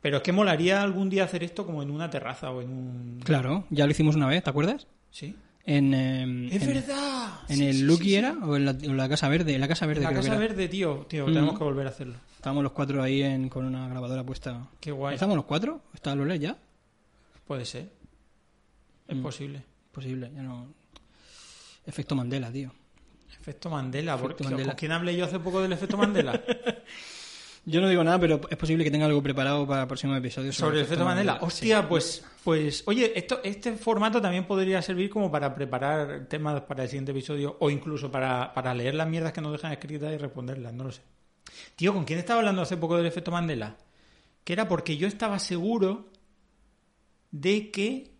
[0.00, 3.20] Pero es que molaría algún día hacer esto como en una terraza o en un...
[3.24, 4.86] Claro, ya lo hicimos una vez, ¿te acuerdas?
[5.10, 5.36] Sí.
[5.64, 7.28] En, eh, Es en- verdad.
[7.48, 8.32] ¿En Sí, el sí, Lucky sí, era?
[8.42, 9.54] ¿O en la, en la Casa Verde?
[9.54, 10.46] En la Casa Verde, La creo Casa que era.
[10.48, 12.14] Verde, tío, tío, tenemos que volver a hacerlo.
[12.34, 14.66] Estábamos los cuatro ahí en, con una grabadora puesta.
[14.80, 15.14] Qué guay.
[15.14, 15.80] ¿Estamos los cuatro?
[15.94, 16.56] ¿Está Lola ya?
[17.46, 17.90] Puede ser.
[19.12, 19.22] Es Mm.
[19.22, 19.62] posible.
[19.92, 20.72] Posible, ya no.
[21.86, 22.72] Efecto Mandela, tío.
[23.40, 24.12] Efecto Mandela.
[24.14, 24.72] Efecto porque- Mandela.
[24.72, 26.42] ¿Con quién hablé yo hace poco del efecto Mandela?
[27.64, 30.52] Yo no digo nada, pero es posible que tenga algo preparado para el próximo episodio
[30.52, 31.38] Sobre el efecto Mandela.
[31.42, 36.82] Hostia, pues, pues, oye, esto, este formato también podría servir como para preparar temas para
[36.82, 40.16] el siguiente episodio o incluso para, para leer las mierdas que nos dejan escritas y
[40.16, 41.02] responderlas, no lo sé.
[41.76, 43.76] Tío, ¿con quién estaba hablando hace poco del efecto Mandela?
[44.42, 46.08] Que era porque yo estaba seguro
[47.30, 48.10] de que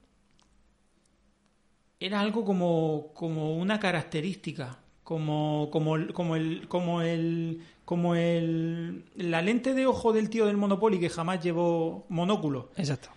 [2.05, 9.05] era algo como, como una característica, como, como, el- como el, como el, como el,
[9.17, 12.71] la lente de ojo del tío del Monopoly que jamás llevó monóculo.
[12.77, 13.09] Exacto.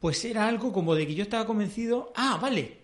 [0.00, 2.12] Pues era algo como de que yo estaba convencido.
[2.16, 2.78] Ah, vale.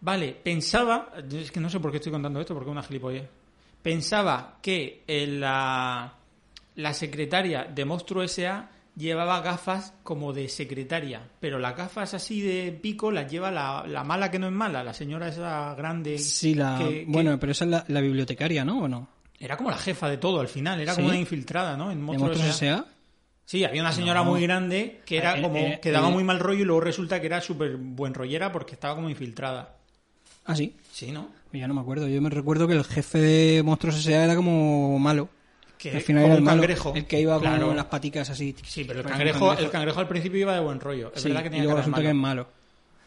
[0.00, 1.12] Vale, pensaba.
[1.32, 3.28] Es que no sé por qué estoy contando esto, porque es una gilipollez.
[3.82, 6.14] Pensaba que en la,
[6.76, 8.70] la secretaria de Monstruo S.A.
[8.96, 14.04] llevaba gafas como de secretaria, pero las gafas así de pico las lleva la, la
[14.04, 16.18] mala que no es mala, la señora esa grande.
[16.18, 16.76] Sí, la.
[16.78, 18.80] que- que- Bueno, pero esa es la, la bibliotecaria, ¿no?
[18.82, 19.08] ¿O no?
[19.38, 20.96] Era como la jefa de todo al final, era ¿Sí?
[20.96, 21.90] como una infiltrada, ¿no?
[21.90, 22.74] En ¿De Monstruo Monstruos S.A..
[22.74, 22.84] S.A.?
[23.46, 24.30] Sí, había una señora No.
[24.30, 26.12] muy grande que era Eh, como eh, que daba eh.
[26.12, 29.76] muy mal rollo y luego resulta que era súper buen rollera porque estaba como infiltrada.
[30.44, 30.76] Ah, sí.
[30.92, 31.28] Sí, ¿no?
[31.52, 32.06] Ya no me acuerdo.
[32.06, 34.24] Yo me recuerdo que el jefe de Monstruos S.A.
[34.24, 35.28] era como malo.
[35.80, 36.92] Que Al final como era el un malo, cangrejo.
[36.94, 37.66] El que iba Claro.
[37.68, 38.54] con las paticas así.
[38.64, 41.10] Sí, pero el cangrejo, el cangrejo al principio iba de buen rollo.
[41.14, 42.48] Es Sí, verdad que y tenía luego cara de resulta que es malo.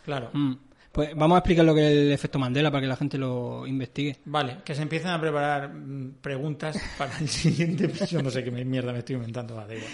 [0.06, 0.30] Claro.
[0.34, 0.54] Mm.
[0.92, 3.66] Pues vamos a explicar lo que es el efecto Mandela para que la gente lo
[3.66, 4.18] investigue.
[4.26, 8.22] Vale, que se empiecen a preparar mm, preguntas para el siguiente episodio.
[8.22, 9.56] No sé qué mierda me estoy inventando.
[9.56, 9.92] Va, da igual.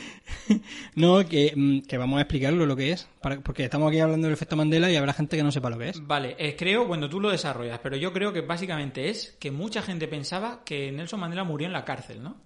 [0.96, 3.08] No, que, mm, que vamos a explicarlo lo que es.
[3.22, 5.78] para- porque estamos aquí hablando del efecto Mandela y habrá gente que no sepa lo
[5.78, 6.06] que es.
[6.06, 9.82] Vale, eh, creo, bueno, tú lo desarrollas, pero yo creo que básicamente es que mucha
[9.82, 12.38] gente pensaba que Nelson Mandela murió en la cárcel, ¿no?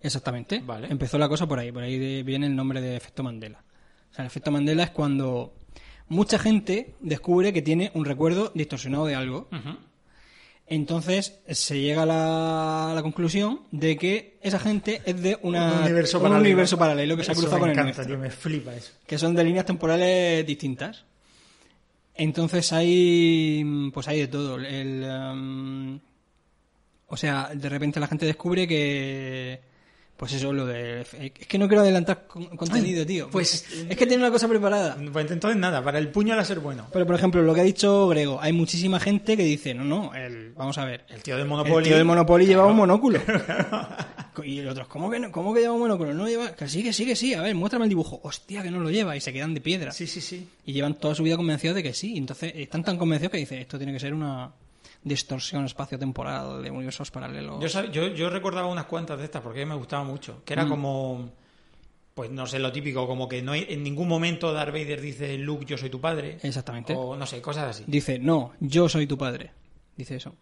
[0.00, 0.60] Exactamente.
[0.64, 0.88] Vale.
[0.90, 1.72] Empezó la cosa por ahí.
[1.72, 3.62] Por ahí de- viene el nombre de efecto Mandela.
[4.10, 5.54] O sea, el efecto Mandela es cuando
[6.08, 9.48] mucha gente descubre que tiene un recuerdo distorsionado de algo.
[10.70, 15.72] Entonces se llega a la, a la conclusión de que esa gente es de una,
[15.72, 18.04] un universo un paralelo, universo paralelo que se ha Eso cruzado me con el nuestro.
[18.06, 18.92] tío, me flipa eso.
[19.06, 21.04] que son de líneas temporales distintas.
[22.14, 24.56] Entonces hay, pues hay de todo.
[24.56, 26.00] El, um,
[27.06, 29.60] o sea, de repente la gente descubre que,
[30.18, 33.30] pues eso, lo de, es que no quiero adelantar con- contenido, tío.
[33.30, 34.96] pues- es que tiene una cosa preparada.
[35.12, 36.86] Pues entonces nada, para el puño a ser bueno.
[36.92, 40.14] Pero por ejemplo, lo que ha dicho Grego, hay muchísima gente que dice, no, no,
[40.14, 41.86] el, vamos a ver, El tío del el Monopoly.
[41.86, 43.20] tío del Monopoly llevaba un monóculo.
[44.44, 46.12] y los otros, ¿cómo que, no, ¿cómo que lleva un monóculo?
[46.14, 47.34] No lleva, que sí, que sí, que sí.
[47.34, 48.20] A ver, muéstrame el dibujo.
[48.22, 49.16] Hostia, que no lo lleva.
[49.16, 49.92] Y se quedan de piedra.
[49.92, 50.48] Sí, sí, sí.
[50.66, 52.16] Y llevan toda su vida convencidos de que sí.
[52.16, 54.50] Entonces están tan convencidos que dicen, esto tiene que ser una
[55.02, 57.60] distorsión espacio-temporal de universos paralelos.
[57.60, 60.42] Yo, sab- yo, yo recordaba unas cuantas de estas porque a mí me gustaba mucho.
[60.44, 60.68] Que era Mm.
[60.68, 61.32] como.
[62.14, 65.38] pues no sé, lo típico, como que no hay, en ningún momento Darth Vader dice
[65.38, 66.36] Luke, yo soy tu padre.
[66.42, 66.92] Exactamente.
[66.96, 67.84] O no sé, cosas así.
[67.86, 69.52] Dice, no, yo soy tu padre.
[69.96, 70.34] Dice eso.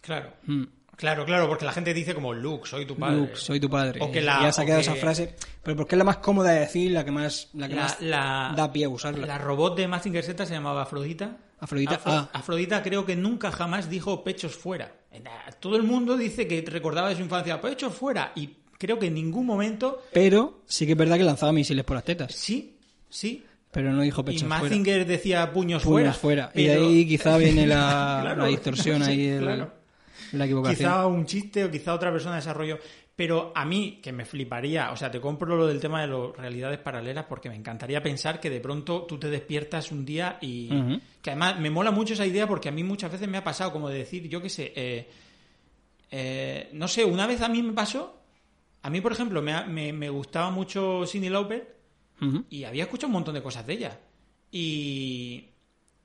[0.00, 0.34] Claro.
[0.44, 0.62] Mm.
[0.94, 3.16] Claro, claro, porque la gente dice como Luke, soy tu padre.
[3.16, 3.98] Luke, soy tu padre.
[4.02, 5.34] O que la- ya se ha quedado que- esa frase.
[5.64, 8.00] Pero porque es la más cómoda de decir, la que más, la que La, más
[8.00, 9.26] la- da pie a usarla.
[9.26, 11.38] la robot de Mazinger Z se llamaba Afrodita.
[11.58, 12.30] Afrodita, Afro- ah.
[12.32, 14.92] Afrodita creo que nunca jamás dijo pechos fuera.
[15.60, 19.14] Todo el mundo dice que recordaba de su infancia pechos fuera y creo que en
[19.14, 22.34] ningún momento Pero sí que es verdad que lanzaba misiles por las tetas.
[22.34, 22.76] sí,
[23.08, 23.42] sí.
[23.72, 24.62] Pero no dijo Y pechos fuera.
[24.62, 26.48] Mazinger decía puños, Puños fuera.
[26.48, 26.50] fuera.
[26.54, 29.72] Y de ahí quizá viene la, Claro, la distorsión ahí, el- claro.
[30.32, 30.78] la equivocación.
[30.90, 32.78] Quizá un chiste o quizá otra persona desarrolló.
[33.16, 36.36] Pero a mí, que me fliparía, o sea, te compro lo del tema de las
[36.36, 40.68] realidades paralelas porque me encantaría pensar que de pronto tú te despiertas un día y.
[41.22, 43.72] Que además me mola mucho esa idea porque a mí muchas veces me ha pasado
[43.72, 45.08] como de decir, yo qué sé, eh,
[46.10, 48.20] eh, no sé, una vez a mí me pasó.
[48.82, 51.74] A mí, por ejemplo, me, me, me gustaba mucho Cindy Lauper
[52.50, 54.00] y había escuchado un montón de cosas de ella.
[54.52, 55.48] Y,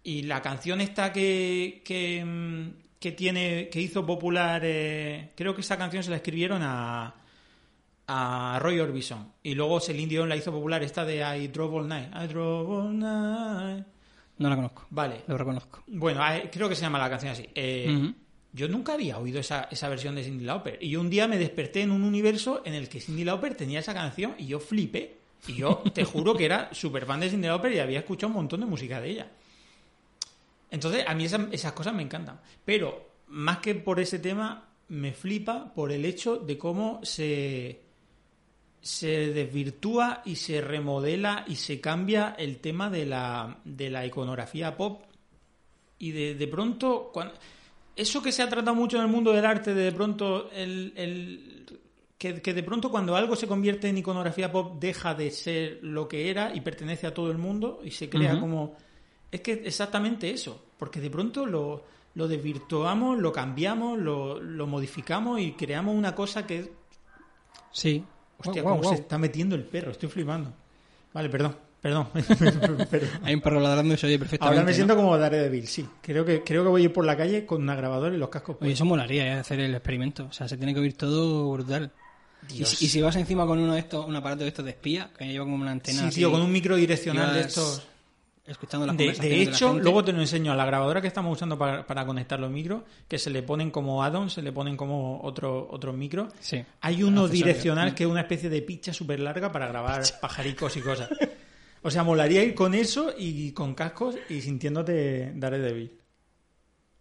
[0.04, 2.70] y la canción esta que, que, mm,
[3.02, 7.16] que tiene, que hizo popular, eh, creo que esa canción se la escribieron a,
[8.06, 9.34] a Roy Orbison.
[9.42, 12.12] Y luego Celine Dion la hizo popular, esta de I Drove All Night.
[12.16, 13.86] I Drove All Night.
[14.38, 14.86] No la conozco.
[14.92, 15.24] Vale.
[15.26, 15.84] Lo reconozco.
[15.88, 17.50] Bueno, eh, creo que se llama la canción así.
[17.56, 18.14] Eh.
[18.54, 20.78] Yo nunca había oído esa, esa versión de Cindy Lauper.
[20.80, 23.96] Y un día me desperté en un universo en el que Cindy Lauper tenía esa
[23.96, 25.16] canción y yo flipé.
[25.48, 28.36] Y yo te juro que era súper fan de Cindy Lauper y había escuchado un
[28.36, 29.32] montón de música de ella.
[30.72, 32.40] Entonces, a mí esas, esas cosas me encantan.
[32.66, 37.82] Pero, más que por ese tema, me flipa por el hecho de cómo se,
[38.82, 44.76] se desvirtúa y se remodela y se cambia el tema de la, de la iconografía
[44.76, 45.04] pop
[46.00, 47.32] y de, de pronto cuan-
[47.96, 50.94] eso que se ha tratado mucho en el mundo del arte de, de pronto el,
[50.96, 51.80] el-
[52.18, 56.08] que, que de pronto cuando algo se convierte en iconografía pop deja de ser lo
[56.08, 58.76] que era y pertenece a todo el mundo y se crea como
[59.32, 61.84] es que exactamente eso porque de pronto lo,
[62.16, 66.72] lo desvirtuamos lo cambiamos lo, lo modificamos y creamos una cosa que
[67.72, 68.04] Sí.
[68.38, 70.54] hostia Guau, cómo se está metiendo el perro estoy flipando
[71.14, 72.08] vale perdón perdón,
[72.92, 73.10] Perdón.
[73.24, 74.56] Hay un perro ladrando y se oye perfectamente.
[74.56, 74.76] Ahora me ¿no?
[74.76, 75.84] siento como Daredevil, sí.
[76.00, 78.30] Creo que, creo que voy a ir por la calle con una grabadora y los
[78.30, 78.58] cascos.
[78.62, 79.32] Oye, eso molaría, ¿eh?
[79.40, 80.28] hacer el experimento.
[80.30, 81.92] O sea, se tiene que oír todo brutal.
[82.50, 84.72] Y si, y si vas encima con uno de estos, un aparato de estos de
[84.72, 86.02] espía, que lleva como una antena.
[86.02, 87.88] Sí, así, tío, con un micro direccional de estos.
[88.52, 89.84] Escuchando las De, conversaciones de la hecho, gente.
[89.84, 92.84] luego te lo enseño a la grabadora que estamos usando para, para conectar los micros,
[93.08, 96.32] que se le ponen como add-ons, se le ponen como otro, otros micros.
[96.40, 96.64] Sí.
[96.82, 100.82] Hay uno direccional que es una especie de picha súper larga para grabar pajaricos y
[100.82, 101.10] cosas.
[101.84, 105.92] O sea, molaría ir con eso y con cascos y sintiéndote Daredevil.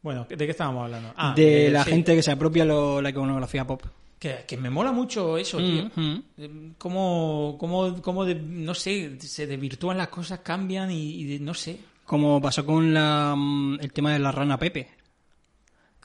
[0.03, 1.13] Bueno, ¿de qué estábamos hablando?
[1.17, 3.83] Ah, de eh, la sí, gente que se apropia lo- la iconografía pop.
[4.21, 5.91] Que, que me mola mucho eso, tío.
[5.97, 6.23] Mm, mm.
[6.37, 11.41] Eh, Cómo, cómo, cómo de- no sé, se desvirtúan las cosas, cambian y, y de-
[11.41, 11.81] no sé.
[12.05, 14.91] Como pasó con la, mm, el tema de la rana Pepe.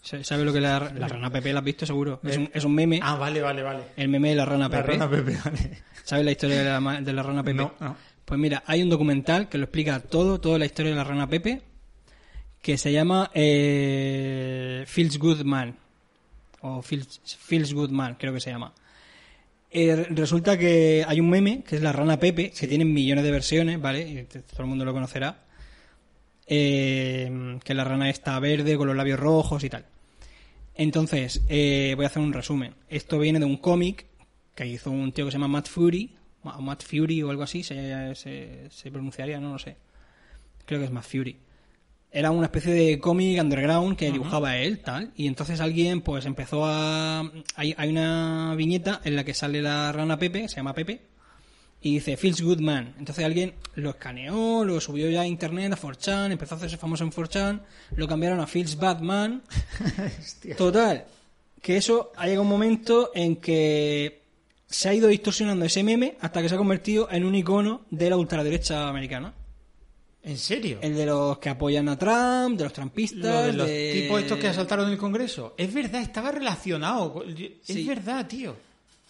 [0.01, 1.51] ¿Sabes lo que es la, la rana Pepe?
[1.51, 2.19] ¿La has visto seguro?
[2.23, 2.99] Es un, es un meme.
[3.01, 3.84] Ah, vale, vale, vale.
[3.97, 4.91] El meme de la rana La Pepe.
[4.97, 5.84] rana Pepe, vale.
[6.04, 7.58] ¿Sabes la historia de la, de la rana Pepe?
[7.58, 7.97] No, no.
[8.23, 11.28] Pues mira, hay un documental que lo explica todo, toda la historia de la rana
[11.28, 11.62] Pepe,
[12.62, 15.75] que se llama eh, Feels Good Man.
[16.65, 18.73] O Feels, Feels Good Man, creo que se llama.
[19.69, 23.32] Eh, resulta que hay un meme, que es la rana Pepe, que tiene millones de
[23.32, 24.01] versiones, ¿vale?
[24.01, 25.43] Y todo el mundo lo conocerá.
[26.47, 29.86] Eh, que la rana está verde, con los labios rojos y tal.
[30.73, 32.73] Entonces, eh, voy a hacer un resumen.
[32.89, 34.08] Esto viene de un cómic
[34.56, 37.62] que hizo un tío que se llama Matt Fury, o Matt Fury o algo así,
[37.63, 39.78] se, se, se pronunciaría, no lo sé.
[40.65, 41.38] Creo que es Matt Fury.
[42.15, 45.12] Era una especie de cómic underground que dibujaba él, tal.
[45.17, 47.30] Y entonces alguien, pues empezó a.
[47.58, 51.01] Hay, hay una viñeta en la que sale la rana Pepe, se llama Pepe,
[51.82, 52.95] y dice Feels Good Man.
[52.97, 57.04] Entonces alguien lo escaneó, lo subió ya a internet, a 4chan, empezó a hacerse famoso
[57.04, 57.60] en 4chan,
[57.97, 59.43] lo cambiaron a Feels Bad Man.
[60.58, 61.04] Total,
[61.62, 64.21] que eso ha llegado un momento en que
[64.67, 68.10] se ha ido distorsionando ese meme hasta que se ha convertido en un icono de
[68.10, 69.34] la ultraderecha americana.
[70.25, 70.79] ¿En serio?
[70.81, 74.21] El de los que apoyan a Trump, de los Lo trampistas, de los de- tipos
[74.21, 75.53] estos que asaltaron el Congreso.
[75.57, 77.23] Es verdad, estaba relacionado.
[77.27, 77.83] Es Sí.
[77.85, 78.55] verdad, tío.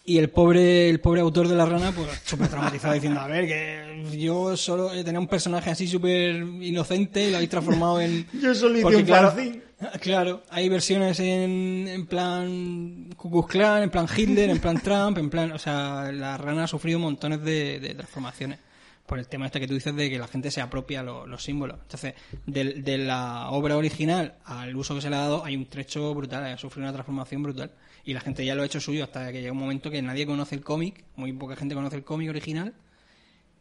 [0.08, 3.47] Y el pobre, el pobre autor de la rana, pues súper traumatizado diciendo, a ver,
[3.47, 8.28] que yo solo tenía un personaje así súper inocente y lo habéis transformado en...
[8.39, 9.34] Yo solo hice un claro.
[10.01, 15.17] Claro, hay versiones en, en plan Ku Klux Klan, en plan Hitler, en plan Trump,
[15.17, 15.51] en plan...
[15.51, 18.60] O sea, la rana ha sufrido montones de, de transformaciones
[19.06, 21.44] por el tema este que tú dices de que la gente se apropia lo- los
[21.44, 21.78] símbolos.
[21.82, 22.13] Entonces,
[22.46, 26.13] del- de, la obra original al uso que se le ha dado hay un trecho
[26.15, 27.72] brutal, ha sufrido una transformación brutal.
[28.04, 30.26] Y la gente ya lo ha hecho suyo hasta que llega un momento que nadie
[30.26, 32.74] conoce el cómic, muy poca gente conoce el cómic original,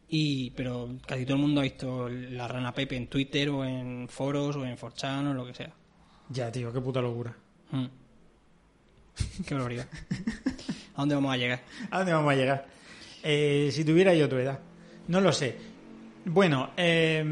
[0.07, 4.07] Y, pero casi todo el mundo ha visto la rana Pepe en Twitter o en
[4.07, 5.73] foros o en 4chan o lo que sea.
[6.29, 7.35] Ya, tío, qué puta locura.
[7.71, 7.85] Mm.
[9.47, 9.87] Qué barbaridad.
[10.95, 11.61] ¿A dónde vamos a llegar?
[11.91, 12.67] ¿A dónde vamos a llegar?
[13.23, 14.59] Eh, si tuviera yo tu edad.
[15.07, 15.55] No lo sé.
[16.25, 17.23] Bueno, eh,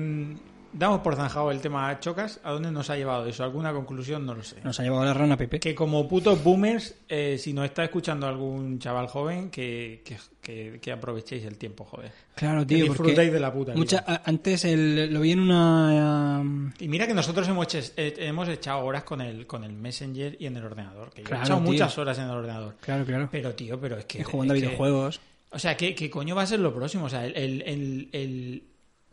[0.71, 2.39] damos por zanjado el tema chocas.
[2.43, 3.43] ¿A dónde nos ha llevado eso?
[3.43, 4.23] ¿Alguna conclusión?
[4.25, 4.57] No lo sé.
[4.63, 5.59] Nos ha llevado la rana Pepe.
[5.59, 10.79] Que como putos boomers, eh, si nos está escuchando algún chaval joven, que, que, que-
[10.79, 12.11] que aprovechéis el tiempo, joder.
[12.35, 13.73] Claro, Que tío, disfrutéis porque de la puta.
[13.73, 16.39] mucha- antes el- lo vi en una...
[16.41, 19.73] um, Y mira que nosotros hemos, hecho- eh, hemos echado horas con el, con el
[19.73, 21.09] Messenger y en el ordenador.
[21.11, 21.71] Que yo Claro, he echado tío.
[21.71, 22.75] muchas horas en el ordenador.
[22.81, 23.29] Claro, claro.
[23.31, 24.19] Pero, tío, pero es que...
[24.19, 25.19] Y jugando a es que- videojuegos.
[25.53, 27.05] O sea, ¿qué, qué coño va a ser lo próximo?
[27.05, 28.63] O sea, el, el, el-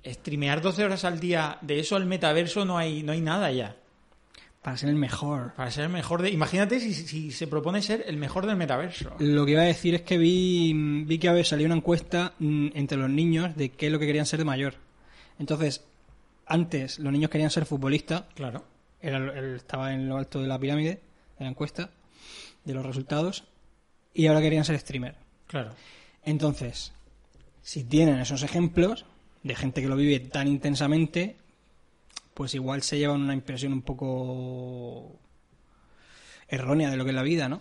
[0.03, 3.53] el streamear 12 horas al día, de eso al metaverso no hay, no hay nada
[3.53, 3.77] ya.
[4.63, 5.53] Para ser el mejor.
[5.55, 6.31] Para ser el mejor de...
[6.31, 9.15] Imagínate si, si se propone ser el mejor del metaverso.
[9.19, 10.73] Lo que iba a decir es que vi,
[11.05, 14.07] vi que había salido una encuesta mm, entre los niños de qué es lo que
[14.07, 14.75] querían ser de mayor.
[15.39, 15.85] Entonces,
[16.47, 18.65] antes los niños querían ser futbolistas, Claro.
[19.03, 21.01] él estaba en lo alto de la pirámide
[21.39, 21.91] de la encuesta,
[22.65, 23.45] de los resultados,
[24.15, 25.15] y ahora querían ser streamer.
[25.47, 25.73] Claro.
[26.25, 26.93] Entonces,
[27.63, 29.05] si tienen esos ejemplos
[29.43, 31.37] de gente que lo vive tan intensamente,
[32.35, 35.17] pues igual se llevan una impresión un poco
[36.49, 37.61] errónea de lo que es la vida, ¿no?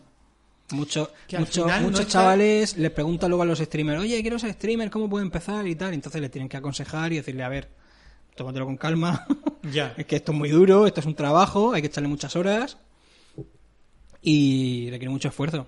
[0.71, 4.53] Mucho- mucho- no muchos está- chavales les preguntan luego a los streamers, oye, quiero ser
[4.53, 5.65] streamer, ¿cómo puedo empezar?
[5.67, 5.93] y tal.
[5.93, 7.69] Entonces le tienen que aconsejar y decirle, a ver,
[8.35, 9.25] tómatelo con calma,
[9.63, 9.93] Ya.
[9.97, 12.77] es que esto es muy duro, esto es un trabajo, hay que echarle muchas horas
[14.21, 15.65] y requiere mucho esfuerzo.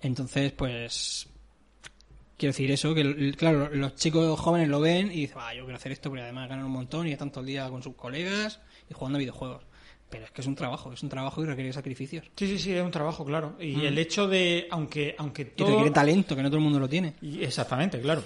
[0.00, 1.26] Entonces, pues,
[2.36, 5.76] quiero decir eso, que claro, los chicos jóvenes lo ven y dicen, va, yo quiero
[5.76, 8.60] hacer esto porque además ganan un montón y están todo el día con sus colegas
[8.90, 9.62] y jugando a videojuegos.
[10.10, 12.24] Pero es que es un trabajo, es un trabajo y requiere sacrificios.
[12.36, 13.56] Sí, sí, sí, es un trabajo, claro.
[13.58, 15.68] Y el hecho de, aunque, aunque Y todo...
[15.70, 17.14] requiere talento, que no todo el mundo lo tiene.
[17.20, 18.22] Y Exactamente, claro.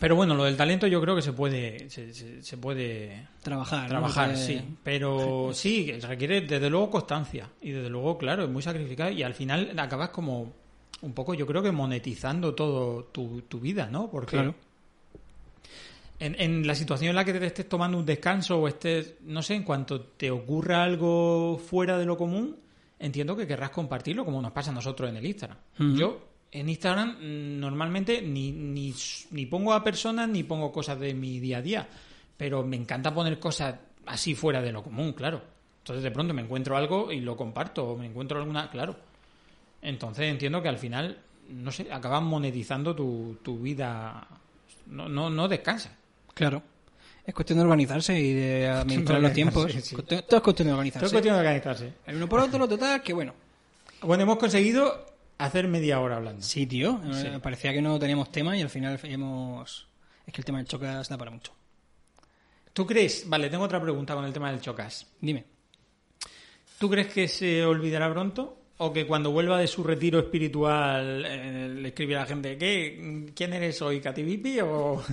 [0.00, 3.88] Pero bueno, lo del talento yo creo que se puede, se, se- se puede Trabajar.
[3.88, 4.60] trabajar, sí.
[4.82, 7.48] Pero sí, requiere desde luego constancia.
[7.62, 9.10] Y desde luego, claro, es muy sacrificado.
[9.10, 10.52] Y al final acabas como
[11.02, 14.10] un poco, yo creo que monetizando todo tu, tu vida, ¿no?
[14.10, 14.54] Porque Claro.
[16.18, 19.42] en, en la situación en la que te estés tomando un descanso o estés, no
[19.42, 22.56] sé, en cuanto te ocurra algo fuera de lo común,
[22.98, 25.58] entiendo que querrás compartirlo como nos pasa a nosotros en el Instagram.
[25.96, 28.94] Yo en Instagram mm, normalmente ni, ni,
[29.32, 31.88] ni pongo a personas ni pongo cosas de mi día a día,
[32.36, 33.74] pero me encanta poner cosas
[34.06, 35.42] así fuera de lo común, claro.
[35.78, 38.96] Entonces de pronto me encuentro algo y lo comparto, o me encuentro alguna, claro.
[39.84, 41.18] Entonces entiendo que al final,
[41.50, 44.26] no sé, acabas monetizando tu, tu vida,
[44.86, 45.92] no, no, no descansas.
[46.34, 46.62] Claro.
[47.26, 49.70] Es cuestión de organizarse y de administrar los tiempos.
[49.72, 51.06] Sí, Todo es cuestión de Todo organizarse.
[51.06, 51.92] es cuestión de organizarse.
[52.06, 53.34] El uno por otro, total, que bueno.
[54.02, 55.06] Bueno, hemos conseguido
[55.38, 56.42] hacer media hora hablando.
[56.42, 57.00] Sí, tío.
[57.06, 57.40] eh, Sí.
[57.42, 59.86] Parecía que no teníamos tema y al final hemos...
[60.26, 61.52] Es que el tema del chocas da para mucho.
[62.72, 63.28] ¿Tú crees?
[63.28, 65.06] Vale, tengo otra pregunta con el tema del chocas.
[65.20, 65.44] Dime.
[66.78, 68.58] ¿Tú crees que se olvidará pronto?
[68.78, 73.30] ¿O que cuando vuelva de su retiro espiritual eh, le escribirá a la gente, ¿qué?
[73.34, 74.00] ¿Quién eres hoy?
[74.00, 75.02] ¿Cativipi o...?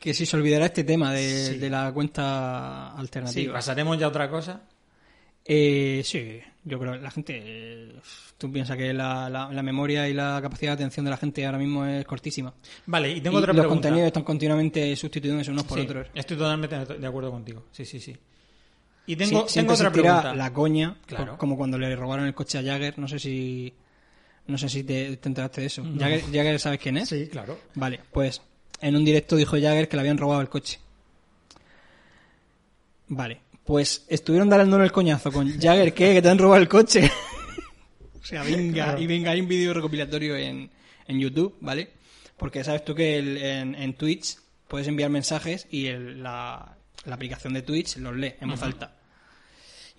[0.00, 1.58] Que si se olvidará este tema de, Sí.
[1.58, 3.52] de la cuenta sí, alternativa.
[3.54, 4.62] pasaremos ya a otra cosa.
[5.44, 7.42] Eh, sí, yo creo que la gente...
[7.44, 7.92] eh,
[8.38, 11.44] Tú piensas que la, la- la memoria y la capacidad de atención de la gente
[11.44, 12.54] ahora mismo es cortísima.
[12.86, 13.88] Vale, y tengo Y otra los pregunta.
[13.88, 16.06] contenidos están continuamente sustituyéndose unos por Sí, otros.
[16.14, 17.64] Estoy totalmente de acuerdo contigo.
[17.72, 18.16] Sí, sí, sí.
[19.08, 20.34] Y tengo, Sí, tengo otra pregunta.
[20.34, 21.36] la coña, Claro.
[21.38, 22.98] como cuando le robaron el coche a Jagger.
[22.98, 23.74] No sé si...
[24.46, 25.82] No sé si te, te enteraste de eso.
[25.98, 27.08] Jagger, Jagger, ¿sabes quién es?
[27.08, 27.58] Sí, claro.
[27.74, 28.40] Vale, pues
[28.80, 30.78] en un directo dijo Jagger que le habían robado el coche.
[33.08, 36.14] Vale, pues estuvieron dándole el coñazo con Jagger, ¿qué?
[36.14, 37.10] Que te han robado el coche.
[38.20, 39.00] o sea, venga, Claro.
[39.02, 40.70] y venga, hay un vídeo recopilatorio en,
[41.06, 41.90] en YouTube, ¿vale?
[42.36, 44.36] Porque sabes tú que el- en, en Twitch
[44.68, 48.94] puedes enviar mensajes y el- la, la aplicación de Twitch los lee en voz alta.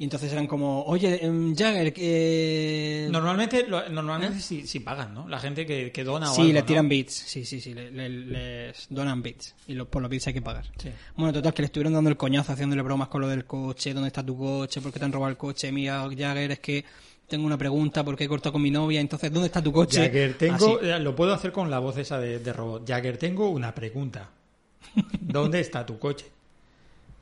[0.02, 3.08] Y entonces eran como, oye, em, Jagger, que...
[3.12, 5.28] Normalmente, lo- normalmente sí, sí pagan, ¿no?
[5.28, 6.36] La gente que, que dona o ¿Eh?
[6.36, 6.66] Sí, algo, le ¿no?
[6.66, 7.14] tiran bits.
[7.14, 7.74] Sí, sí, sí.
[7.74, 9.56] le- le- les donan bits.
[9.68, 10.66] Y lo- por los bits hay que pagar.
[10.78, 10.90] Sí.
[11.18, 13.94] Bueno, total, que le estuvieron dando el coñazo, haciéndole bromas con lo del coche.
[13.94, 14.80] ¿Dónde está tu coche?
[14.80, 15.70] ¿Por qué te han robado el coche?
[15.72, 16.86] Mira, Jagger, es que
[17.28, 18.02] tengo una pregunta.
[18.06, 19.02] ¿Por qué he cortado con mi novia?
[19.02, 20.00] Entonces, ¿dónde está tu coche?
[20.06, 20.88] Jagger, tengo, Así.
[20.88, 22.88] eh, lo puedo hacer con la voz esa de, de robot.
[22.88, 24.30] Jagger, tengo una pregunta.
[25.20, 26.26] ¿Dónde está tu coche?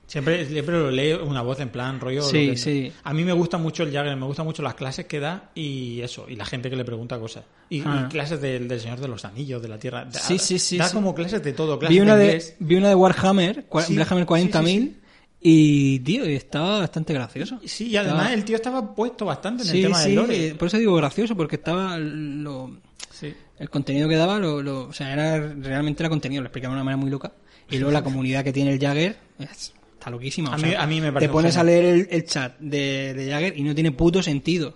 [0.08, 2.22] Siempre, siempre lo leo una voz en plan rollo.
[2.24, 2.92] Sí, que- sí.
[3.04, 6.00] A mí me gusta mucho el Jagger, me gustan mucho las clases que da y
[6.02, 7.44] eso, y la gente que le pregunta cosas.
[7.70, 8.08] Y, y Ah.
[8.10, 10.06] clases del, del Señor de los Anillos, de la Tierra.
[10.06, 10.94] Da, Sí, sí, sí, Da sí.
[10.96, 12.56] como clases de todo, clases Vi una, de inglés.
[12.60, 14.98] vi una de Warhammer, Sí, Warhammer 40.000, sí, sí,
[15.42, 17.60] Y, tío, estaba bastante gracioso.
[17.66, 20.48] Sí, y además Estaba- el tío estaba puesto bastante en el tema sí, del lore.
[20.48, 22.78] eh, por eso digo gracioso, porque estaba lo,
[23.12, 23.34] Sí.
[23.60, 26.78] el contenido que daba, lo, lo- o sea, era realmente era contenido, lo explicaba de
[26.78, 27.34] una manera muy loca.
[27.70, 30.54] Y luego la comunidad que tiene el Jagger es- está loquísima.
[30.54, 33.14] A sea, mí- a mí me parece Te pones a leer el, el chat de,
[33.14, 34.70] de Jagger y no tiene puto sentido.
[34.70, 34.76] No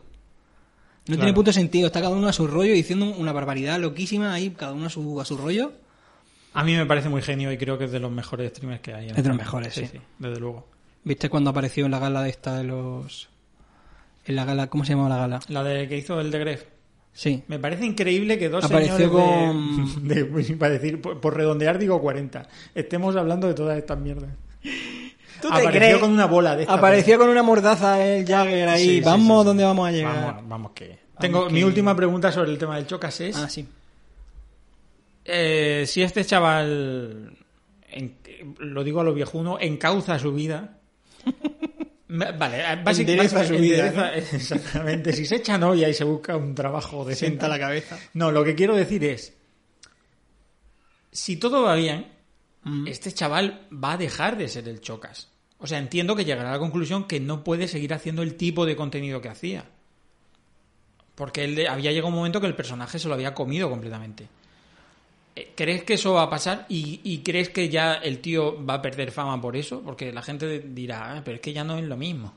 [1.05, 1.19] Claro.
[1.21, 4.73] tiene puto sentido, está cada uno a su rollo diciendo una barbaridad loquísima ahí, cada
[4.73, 5.71] uno a su, a su rollo.
[6.53, 8.93] A mí me parece muy genio y creo que es de los mejores streamers que
[8.93, 9.09] hay.
[9.09, 9.89] en Es de los mejores, sí.
[10.19, 10.67] desde luego.
[11.03, 13.29] ¿Viste cuando apareció en la gala de esta de los...
[14.25, 15.39] En la gala, ¿cómo se llamaba la gala?
[15.47, 16.65] La de que hizo el de Gref.
[17.13, 17.43] Sí.
[17.47, 21.79] Me parece increíble que dos Apareció señores con- de, de- para decir, por, por redondear
[21.79, 24.29] digo 40, estemos hablando de todas estas mierdas.
[25.41, 25.97] ¿Tú te Apareció crees?
[25.97, 26.65] con una bola de.
[26.67, 28.83] Apareció con una mordaza el Jagger ahí.
[28.83, 29.47] Sí, sí, vamos, sí.
[29.47, 30.25] ¿dónde vamos a llegar?
[30.25, 30.99] Vamos, vamos que...
[31.19, 33.67] Tengo que- mi última pregunta sobre el tema del chocas es Ah, sí.
[35.25, 37.37] eh, si este chaval
[37.89, 38.15] en-
[38.59, 40.77] lo digo a lo viejuno encauza su vida
[42.07, 45.13] Vale, eh, básicamente su vida, endereza- Exactamente.
[45.13, 47.27] Si se echa novia y se busca un trabajo decente.
[47.29, 47.97] Sienta la cabeza.
[48.15, 49.33] No, lo que quiero decir es.
[51.11, 52.11] Si todo va bien,
[52.63, 52.85] Mm.
[52.87, 55.30] este chaval va a dejar de ser el chocas.
[55.61, 58.65] O sea, entiendo que llegará a la conclusión que no puede seguir haciendo el tipo
[58.65, 59.65] de contenido que hacía.
[61.15, 64.27] Porque él había llegado un momento que el personaje se lo había comido completamente.
[65.35, 66.65] Eh, ¿Crees que eso va a pasar?
[66.67, 69.81] ¿Y, y crees que ya el tío va a perder fama por eso?
[69.81, 72.33] Porque la gente dirá, "Ah, pero es que ya no es lo mismo.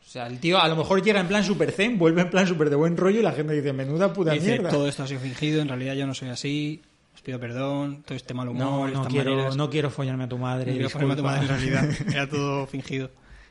[0.00, 2.46] O sea, el tío a lo mejor llega en plan super zen, vuelve en plan
[2.46, 4.70] super de buen rollo y la gente dice, menuda puta Dice, mierda.
[4.70, 6.82] todo esto ha sido fingido, en realidad yo no soy así,
[7.22, 9.56] os pido perdón, todo este mal humor, No, no estas quiero, maneras.
[9.56, 10.72] no quiero follarme a tu madre.
[10.72, 13.10] No quiero ponerme a tu madre en realidad, era todo fingido,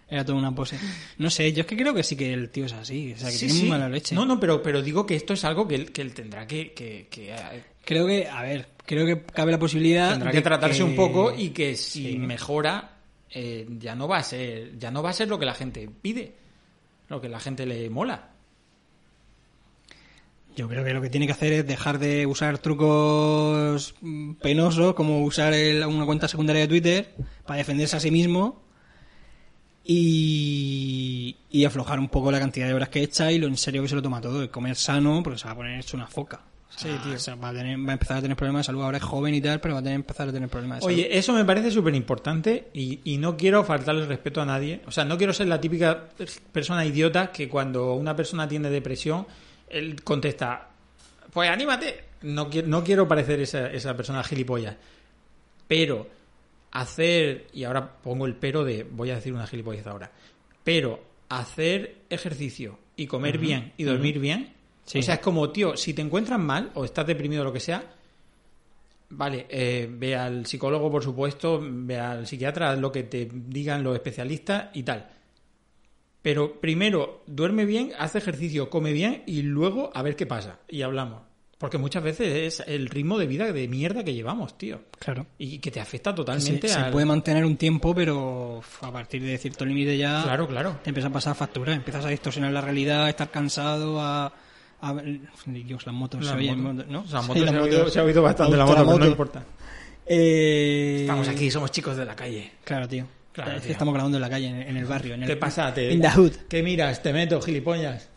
[0.09, 0.77] era todo una pose.
[1.17, 3.29] No sé, yo es que creo que sí que el tío es así, o sea,
[3.29, 3.59] que Sí, tiene sí.
[3.61, 4.13] muy mala leche.
[4.13, 6.73] No, no, pero, pero digo que esto es algo que él, que él tendrá que,
[6.73, 10.41] que, que, eh, Creo que, a ver, creo que cabe la posibilidad tendrá de que
[10.41, 12.17] tratarse un poco y que si Sí.
[12.19, 12.97] mejora
[13.29, 15.89] eh, ya no va a ser ya no va a ser lo que la gente
[16.01, 16.35] pide,
[17.07, 18.30] lo que la gente le mola.
[20.55, 23.95] Yo creo que lo que tiene que hacer es dejar de usar trucos
[24.41, 27.13] penosos como usar el- una cuenta secundaria de Twitter
[27.45, 28.61] para defenderse a sí mismo
[29.83, 33.81] y, y aflojar un poco la cantidad de horas que echa y lo en serio
[33.81, 36.07] que se lo toma todo, de comer sano porque se va a poner hecho una
[36.07, 36.41] foca.
[36.73, 38.81] O sea, o sea, va, a tener- va a empezar a tener problemas de salud.
[38.83, 40.93] Ahora es joven y tal, pero va a tener, empezar a tener problemas de salud.
[40.95, 44.81] Oye, eso me parece súper importante y, y no quiero faltarle respeto a nadie.
[44.87, 46.05] O sea, no quiero ser la típica
[46.53, 49.27] persona idiota que cuando una persona tiene depresión,
[49.71, 50.69] él contesta,
[51.31, 52.05] pues anímate.
[52.23, 54.75] No, quiero- no quiero parecer esa, esa persona gilipollas.
[55.67, 56.07] Pero
[56.71, 60.11] hacer, y ahora pongo el pero de, voy a decir una gilipollez ahora,
[60.63, 64.53] pero hacer ejercicio y comer bien y dormir bien,
[64.85, 64.99] Sí.
[64.99, 67.59] o sea, es como, tío, si te encuentras mal o estás deprimido o lo que
[67.59, 67.83] sea,
[69.13, 73.93] Vale, eh, ve al psicólogo, por supuesto, ve al psiquiatra, lo que te digan los
[73.95, 75.05] especialistas y tal.
[76.21, 80.59] Pero primero, duerme bien, haz ejercicio, come bien y luego a ver qué pasa.
[80.67, 81.21] Y hablamos.
[81.57, 84.81] Porque muchas veces es el ritmo de vida de mierda que llevamos, tío.
[84.99, 85.27] claro.
[85.37, 89.21] Y que te afecta Se, totalmente se al- puede mantener un tiempo, pero a partir
[89.21, 90.79] de cierto límite ya Claro, claro.
[90.83, 94.33] te empieza a pasar factura, empiezas a distorsionar la realidad, a estar cansado, a...
[94.81, 94.93] a
[95.45, 96.87] Dios, las motos, Las se oyen, motos.
[96.87, 97.01] ¿no?
[97.01, 97.93] O sea, motos se, ha oído, motos.
[97.93, 99.11] se ha oído bastante la moto, la pero no moto.
[99.11, 99.43] importa.
[100.07, 102.51] Eh, Estamos aquí, somos chicos de la calle.
[102.63, 103.05] Claro, tío.
[103.33, 105.13] Claro, Es que estamos grabando en la calle, en, en el barrio.
[105.13, 105.73] En el, ¿Qué pasa?
[105.73, 106.31] Te, In the hood.
[106.49, 107.01] ¿Qué miras?
[107.01, 108.09] Te meto, gilipollas.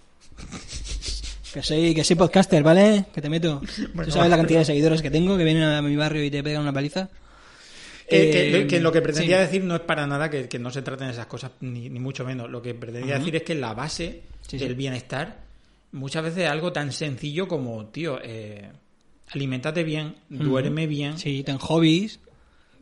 [1.52, 3.06] Que soy, que soy podcaster, ¿vale?
[3.14, 3.60] Que te meto.
[3.94, 6.30] Bueno, Tú sabes la cantidad de seguidores que tengo que vienen a mi barrio y
[6.30, 7.08] te pegan una paliza.
[8.08, 9.42] Que, que- Eh, que lo que pretendía sí.
[9.44, 12.24] decir no es para nada que, que no se traten esas cosas, ni, ni mucho
[12.24, 12.50] menos.
[12.50, 14.74] Lo que pretendía decir es que la base Sí, del sí.
[14.74, 15.44] bienestar
[15.92, 18.68] muchas veces es algo tan sencillo como, tío, eh,
[19.30, 22.18] alimentate bien, duerme bien, Sí, ten hobbies.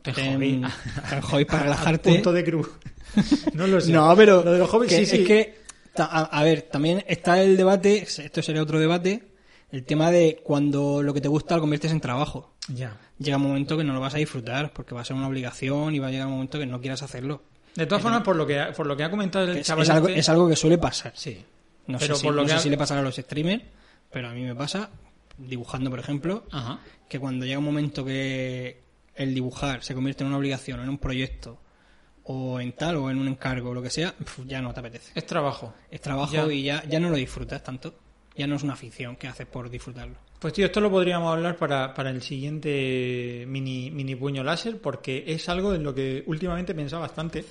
[0.03, 2.11] Ten hobbies para relajarte.
[2.11, 2.69] Punto de cruz.
[3.53, 3.91] no lo sé.
[3.91, 5.21] No, pero Lo de los hobbies, que- sí, sí.
[5.21, 5.59] es que,
[5.97, 9.23] a, a ver, también está el debate, esto sería otro debate,
[9.71, 12.53] el tema de cuando lo que te gusta lo conviertes en trabajo.
[12.67, 12.97] Ya.
[13.19, 15.93] Llega un momento que no lo vas a disfrutar porque va a ser una obligación
[15.95, 17.43] y va a llegar un momento que no quieras hacerlo.
[17.75, 19.83] De todas formas, por lo que ha, por lo que ha comentado el Es, chaval
[19.83, 21.11] es algo, este- es algo que suele pasar.
[21.15, 21.43] Sí.
[21.87, 23.15] No Pero sé, si, por lo no que sé ha- si le pasará a los
[23.15, 23.63] streamers,
[24.11, 24.89] pero a mí me pasa,
[25.37, 26.79] dibujando por ejemplo, Ajá.
[27.09, 28.81] que cuando llega un momento que
[29.15, 31.59] el dibujar se convierte en una obligación, en un proyecto,
[32.25, 34.13] o en tal, o en un encargo, o lo que sea,
[34.45, 35.11] ya no te apetece.
[35.15, 35.73] Es trabajo.
[35.91, 36.53] Es trabajo Ya.
[36.53, 37.95] y ya, ya no lo disfrutas tanto.
[38.35, 40.15] Ya no es una afición que haces por disfrutarlo.
[40.39, 45.23] Pues tío, esto lo podríamos hablar para, para el siguiente mini, mini puño láser, porque
[45.27, 47.45] es algo en lo que últimamente he pensado bastante.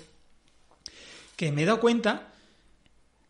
[1.36, 2.32] Que me he dado cuenta,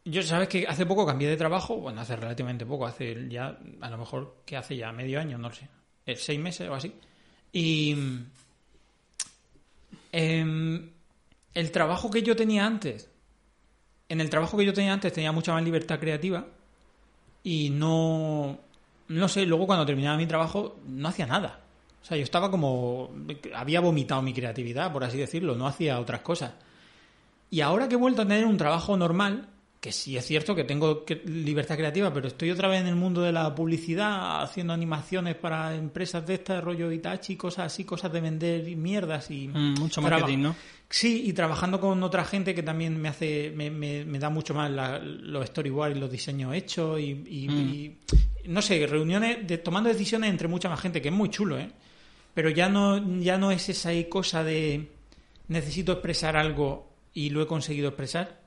[0.04, 3.90] yo sabes que hace poco cambié de trabajo, bueno, hace relativamente poco, hace ya, a
[3.90, 5.68] lo mejor, que hace ya medio año, no lo sé,
[6.06, 6.92] eh, seis meses o así.
[7.52, 7.96] Y
[10.12, 10.90] em,
[11.54, 13.08] el trabajo que yo tenía antes,
[14.08, 16.46] en el trabajo que yo tenía antes tenía mucha más libertad creativa
[17.44, 18.58] y no,
[19.08, 21.60] no sé, luego cuando terminaba mi trabajo no hacía nada.
[22.02, 23.10] O sea, yo estaba como,
[23.54, 26.52] había vomitado mi creatividad, por así decirlo, no hacía otras cosas.
[27.50, 29.48] Y ahora que he vuelto a tener un trabajo normal,
[29.82, 33.20] que sí es cierto que tengo libertad creativa, pero estoy otra vez en el mundo
[33.22, 38.20] de la publicidad, haciendo animaciones para empresas de este rollo Itachi, cosas así, cosas de
[38.20, 39.48] vender mierdas y...
[39.48, 40.54] Mm, mucho marketing, ¿no?
[40.88, 44.54] Sí, y trabajando con otra gente que también me hace, me, me- me da mucho
[44.54, 47.58] más la- los storyboards y los diseños hechos y, y- Mm.
[47.74, 47.96] y,
[48.50, 51.68] no sé, reuniones de, tomando decisiones entre mucha más gente, que es muy chulo, ¿eh?
[52.34, 54.90] Pero ya no, ya no es esa cosa de
[55.48, 58.41] necesito expresar algo y lo he conseguido expresar.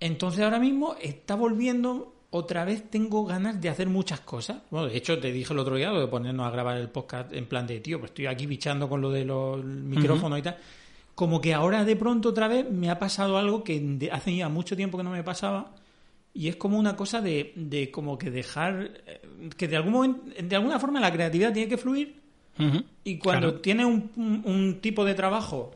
[0.00, 4.58] Entonces ahora mismo está volviendo, otra vez tengo ganas de hacer muchas cosas.
[4.70, 7.32] Bueno, de hecho te dije el otro día lo de ponernos a grabar el podcast
[7.32, 10.56] en plan de, tío, pues estoy aquí bichando con lo de los micrófonos y tal.
[11.14, 14.74] Como que ahora de pronto otra vez me ha pasado algo que hace ya mucho
[14.76, 15.74] tiempo que no me pasaba
[16.34, 19.20] y es como una cosa de, de como que dejar eh,
[19.56, 22.20] que de algún momento, de alguna forma la creatividad tiene que fluir
[23.04, 23.60] y cuando Claro.
[23.60, 25.70] tiene un, un- un tipo de trabajo,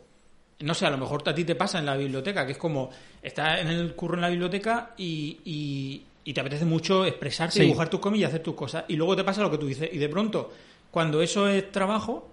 [0.60, 2.90] no sé, a lo mejor a ti te pasa en la biblioteca, que es como,
[3.22, 7.60] estás en el curro en la biblioteca y, y- y te apetece mucho expresarte, Sí.
[7.64, 8.84] dibujar tus cómics y hacer tus cosas.
[8.88, 9.88] Y luego te pasa lo que tú dices.
[9.92, 10.52] Y de pronto,
[10.90, 12.28] cuando eso es trabajo,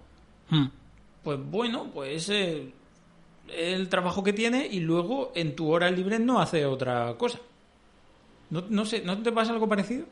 [0.50, 0.66] Mm.
[1.22, 2.72] pues bueno, pues eh,
[3.56, 7.38] el trabajo que tienes y luego en tu hora libre no hace otra cosa.
[8.50, 10.04] No, no sé, ¿no te pasa algo parecido?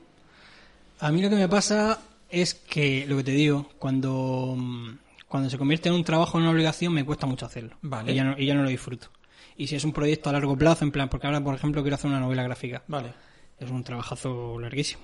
[1.00, 2.00] A mí lo que me pasa
[2.30, 4.98] es que, lo que te digo, cuando, mm,
[5.34, 7.76] cuando se convierte en un trabajo, en una obligación, me cuesta mucho hacerlo.
[7.82, 8.12] Vale.
[8.12, 9.08] Y ya, no, y ya no lo disfruto.
[9.56, 11.96] Y si es un proyecto a largo plazo, en plan, porque ahora, por ejemplo, quiero
[11.96, 12.84] hacer una novela gráfica.
[12.86, 13.12] Vale.
[13.58, 15.02] Es un trabajazo larguísimo.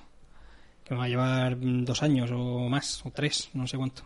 [0.85, 4.03] Que me va a llevar mm, dos años o más, o tres, no sé cuánto.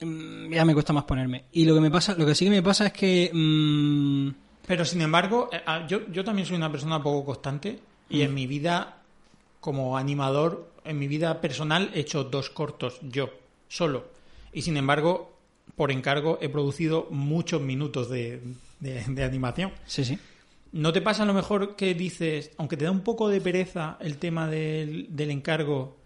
[0.00, 1.44] Mm, Ya me cuesta más ponerme.
[1.52, 4.30] Y lo que me pasa, lo que sí que me pasa es que mm,
[4.66, 7.78] Pero sin embargo, eh, ah, yo, yo también soy una persona poco constante
[8.08, 8.96] y en mi vida,
[9.60, 13.28] como animador, en mi vida personal he hecho dos cortos yo,
[13.68, 14.15] solo.
[14.56, 15.38] Y sin embargo,
[15.76, 18.40] por encargo he producido muchos minutos de,
[18.80, 19.70] de- de animación.
[19.86, 20.18] sí, sí.
[20.72, 23.96] ¿No te pasa a lo mejor que dices, aunque te da un poco de pereza
[24.00, 25.96] el tema del, del encargo,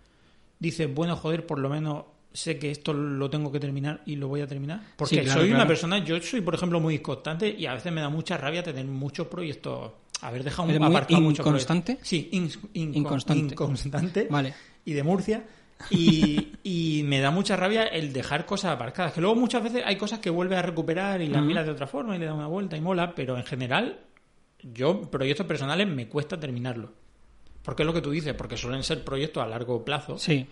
[0.59, 4.29] dices, bueno, joder, por lo menos sé que esto lo tengo que terminar y lo
[4.29, 4.81] voy a terminar?
[4.97, 7.91] Porque Sí, claro, soy una persona, yo soy, por ejemplo, muy constante y a veces
[7.93, 11.99] me da mucha rabia tener muchos proyectos, haber dejado un ¿Eres muy aparcado muchos inconstante?
[12.03, 13.55] Sí, in- inco- Inconstante.
[13.55, 14.27] inconstante.
[14.31, 14.55] Vale.
[14.85, 15.45] Y de Murcia.
[15.89, 19.13] Y, y me da mucha rabia el dejar cosas aparcadas.
[19.13, 21.47] Que luego muchas veces hay cosas que vuelves a recuperar y las Ujú.
[21.49, 23.99] miras de otra forma y le das una vuelta y mola, pero en general,
[24.63, 26.91] yo, proyectos personales me cuesta terminarlos.
[27.63, 30.19] Porque es lo que tú dices, porque suelen ser proyectos a largo plazo.
[30.19, 30.47] Sí.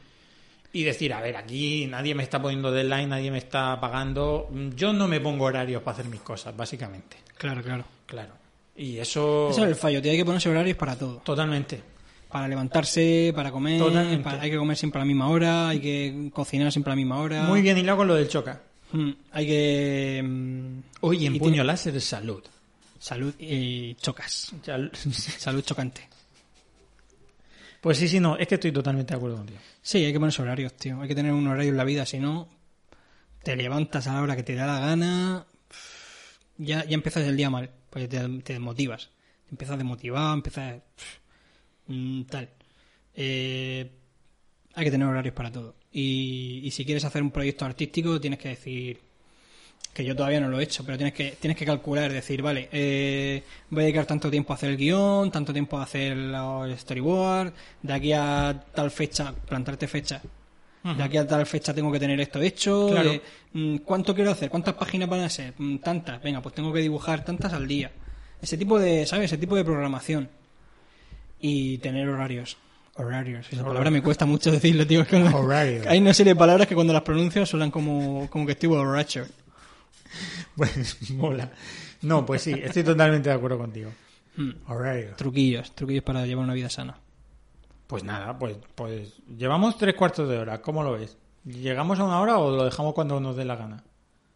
[0.72, 4.50] Y decir, a ver, aquí nadie me está poniendo deadline, nadie me está pagando.
[4.76, 7.16] Yo no me pongo horarios para hacer mis cosas, básicamente.
[7.38, 7.84] Claro, claro.
[8.04, 8.34] Claro.
[8.76, 9.48] Y eso.
[9.50, 10.00] Ese es el fallo.
[10.04, 11.16] Hay que ponerse horarios para todo.
[11.24, 11.80] Totalmente.
[12.28, 13.80] Para levantarse, para comer,
[14.22, 16.96] para- hay que comer siempre a la misma hora, hay que cocinar siempre a la
[16.96, 17.44] misma hora.
[17.44, 18.60] Muy bien hilado con lo del choca.
[18.92, 20.22] Mm, hay que...
[20.24, 22.42] mm, Oye, en puño tiene- láser, salud.
[22.98, 24.52] Salud y chocas.
[25.38, 26.06] Salud chocante.
[27.80, 29.60] Pues sí, sí, no, es que estoy totalmente de acuerdo contigo.
[29.80, 31.00] Sí, hay que ponerse horarios, tío.
[31.00, 32.48] Hay que tener un horario en la vida, si no,
[33.42, 35.46] te levantas a la hora que te da la gana,
[36.58, 39.10] ya, ya empiezas el día mal, pues te, te desmotivas.
[39.46, 40.82] Te empiezas a desmotivar, empiezas
[41.88, 42.48] mm, tal.
[43.14, 43.90] Eh,
[44.74, 45.74] hay que tener horarios para todo.
[45.92, 49.00] Y, y si quieres hacer un proyecto artístico, tienes que decir
[49.92, 52.68] que yo todavía no lo he hecho, pero tienes que tienes que calcular, decir, vale,
[52.70, 56.78] eh, voy a dedicar tanto tiempo a hacer el guion, tanto tiempo a hacer los
[56.78, 60.22] storyboard, de aquí a tal fecha, plantarte fecha.
[60.96, 62.88] De aquí a tal fecha tengo que tener esto hecho.
[62.90, 63.12] Claro.
[63.12, 63.20] eh,
[63.52, 64.48] mm, ¿Cuánto quiero hacer?
[64.48, 65.52] ¿Cuántas páginas van a ser?
[65.58, 66.22] Mm, Tantas.
[66.22, 67.90] Venga, pues tengo que dibujar tantas al día.
[68.40, 69.26] Ese tipo de, ¿sabes?
[69.26, 70.30] Ese tipo de programación.
[71.40, 72.56] Y tener horarios.
[72.94, 73.46] Horarios.
[73.52, 75.02] Esa palabra me cuesta mucho decirlo, tío.
[75.02, 75.86] Es.
[75.86, 79.24] Hay una serie de palabras que cuando las pronuncio suenan como, como que estoy borracho.
[80.56, 81.52] Pues mola.
[82.02, 83.90] No, pues sí, estoy totalmente de acuerdo contigo.
[84.36, 84.50] Mm.
[84.66, 85.14] Horario.
[85.16, 86.98] Truquillos, truquillos para llevar una vida sana.
[87.86, 90.60] Pues nada, pues, pues llevamos tres cuartos de hora.
[90.60, 91.16] ¿Cómo lo ves?
[91.44, 93.84] ¿Llegamos a una hora o lo dejamos cuando nos dé la gana?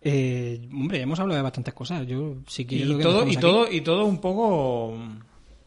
[0.01, 2.07] Eh, hombre, hemos hablado de bastantes cosas.
[2.07, 3.37] Yo, si quieres, lo Y que todo, y aquí.
[3.37, 4.97] todo, y todo un poco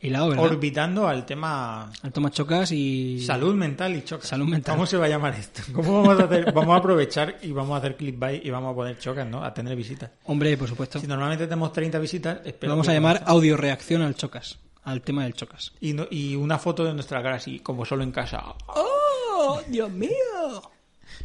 [0.02, 0.40] ¿verdad?
[0.40, 3.24] orbitando al tema Al toma chocas y...
[3.26, 4.26] salud mental y choca.
[4.28, 4.76] Salud mental.
[4.76, 5.62] ¿Cómo se va a llamar esto?
[5.74, 6.52] ¿Cómo vamos a hacer?
[6.54, 9.44] Vamos a aprovechar y vamos a hacer clickbait y vamos a poner chocas, ¿no?
[9.44, 10.12] A tener visitas.
[10.26, 11.00] Hombre, por supuesto.
[11.00, 14.60] Si normalmente tenemos 30 visitas, espero vamos que- a llamar audio reacción al chocas.
[14.84, 15.72] Al tema del chocas.
[15.82, 18.44] Y, no- y una foto de nuestra cara así, como solo en casa.
[18.68, 20.12] ¡Oh, Dios mío!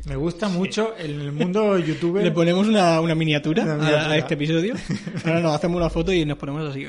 [0.06, 2.22] Me gusta mucho en el mundo youtuber.
[2.24, 4.10] Le ponemos una, una miniatura, Una a- miniatura.
[4.10, 4.74] A, este episodio.
[5.26, 6.86] Ahora nos hacemos una foto y nos ponemos así.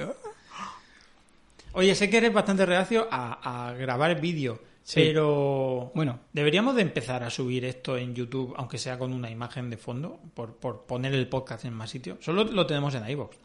[1.74, 5.00] Oye, sé que eres bastante reacio a, a grabar vídeo, Sí.
[5.02, 6.20] pero Bueno.
[6.34, 10.20] deberíamos de empezar a subir esto en YouTube, aunque sea con una imagen de fondo,
[10.34, 12.18] por, por poner el podcast en más sitios.
[12.22, 13.36] Solo lo tenemos en iVoox.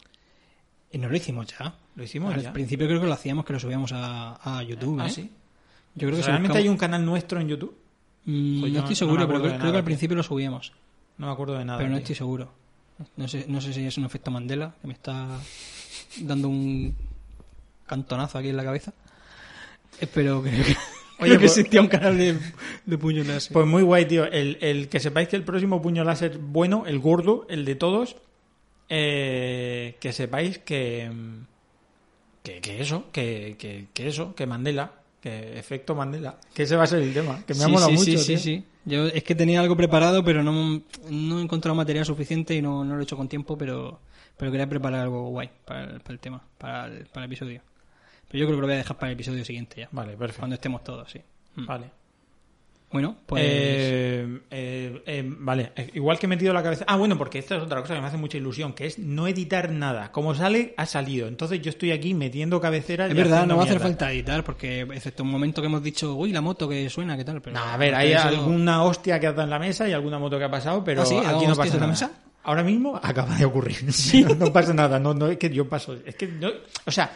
[0.93, 1.75] Y no lo hicimos ya.
[1.95, 2.53] Lo hicimos Al ya.
[2.53, 4.99] principio creo que lo hacíamos, que lo subíamos a, a YouTube.
[5.01, 5.11] Ah, ¿eh?
[5.11, 5.31] sí.
[5.95, 7.77] Yo creo que ¿Realmente hay buscamos- un canal nuestro en YouTube?
[8.25, 10.73] Mm, Pues no no- estoy seguro, pero creo, que al principio lo subíamos.
[11.19, 11.79] No me acuerdo de nada.
[11.79, 12.03] pero no tío.
[12.03, 12.49] estoy seguro.
[13.17, 15.29] No sé, no sé si es un efecto Mandela que me está
[16.21, 16.95] dando un
[17.87, 18.93] cantonazo aquí en la cabeza.
[20.01, 20.51] Espero que,
[21.21, 22.39] Oye, que pues- existía un canal de,
[22.85, 23.53] de puño láser.
[23.53, 24.25] Pues muy guay, tío.
[24.27, 28.17] El, el que sepáis que el próximo puño láser bueno, el gordo, el de todos,
[28.89, 31.11] eh, que sepáis que,
[32.43, 36.85] que, que eso, que, que, que eso, que Mandela, que efecto Mandela, que ese va
[36.85, 38.05] a ser el tema, que me ha Sí, molado sí, mucho.
[38.05, 38.39] sí, sí, tío.
[38.39, 38.65] sí.
[38.85, 40.81] Yo es que tenía algo preparado, pero no,
[41.11, 43.99] no he encontrado material suficiente y no, no lo he hecho con tiempo, pero,
[44.37, 47.63] pero quería preparar algo guay para el, para el tema, para el, para el episodio.
[48.29, 50.41] Pero yo creo que lo voy a dejar para el episodio siguiente ya, Vale, perfecto.
[50.41, 51.21] cuando estemos todos, sí.
[51.57, 51.67] Mm.
[51.67, 51.91] Vale.
[52.91, 53.43] Bueno, pues...
[53.45, 56.85] Eh, eh, eh, vale, igual que he metido la cabeza.
[56.87, 59.27] Ah, bueno, porque esta es otra cosa que me hace mucha ilusión, que es no
[59.27, 60.13] editar nada.
[60.13, 61.27] Como sale, ha salido.
[61.27, 63.11] Entonces yo estoy aquí metiendo cabeceras.
[63.11, 66.15] Es verdad, no va a hacer falta editar, porque excepto un momento que hemos dicho,
[66.15, 67.43] uy, la moto que suena, ¿qué tal?
[67.43, 69.93] Pero, No, a ver, hay eso- alguna hostia que ha dado en la mesa y
[69.93, 71.87] alguna moto que ha pasado, pero ¿Ah, aquí no pasa en la nada.
[71.89, 72.11] mesa?
[72.45, 73.79] Ahora mismo acaba de ocurrir.
[73.85, 75.97] No, no pasa nada, no, no es que yo paso.
[76.07, 76.49] Es que no,
[76.87, 77.11] o sea,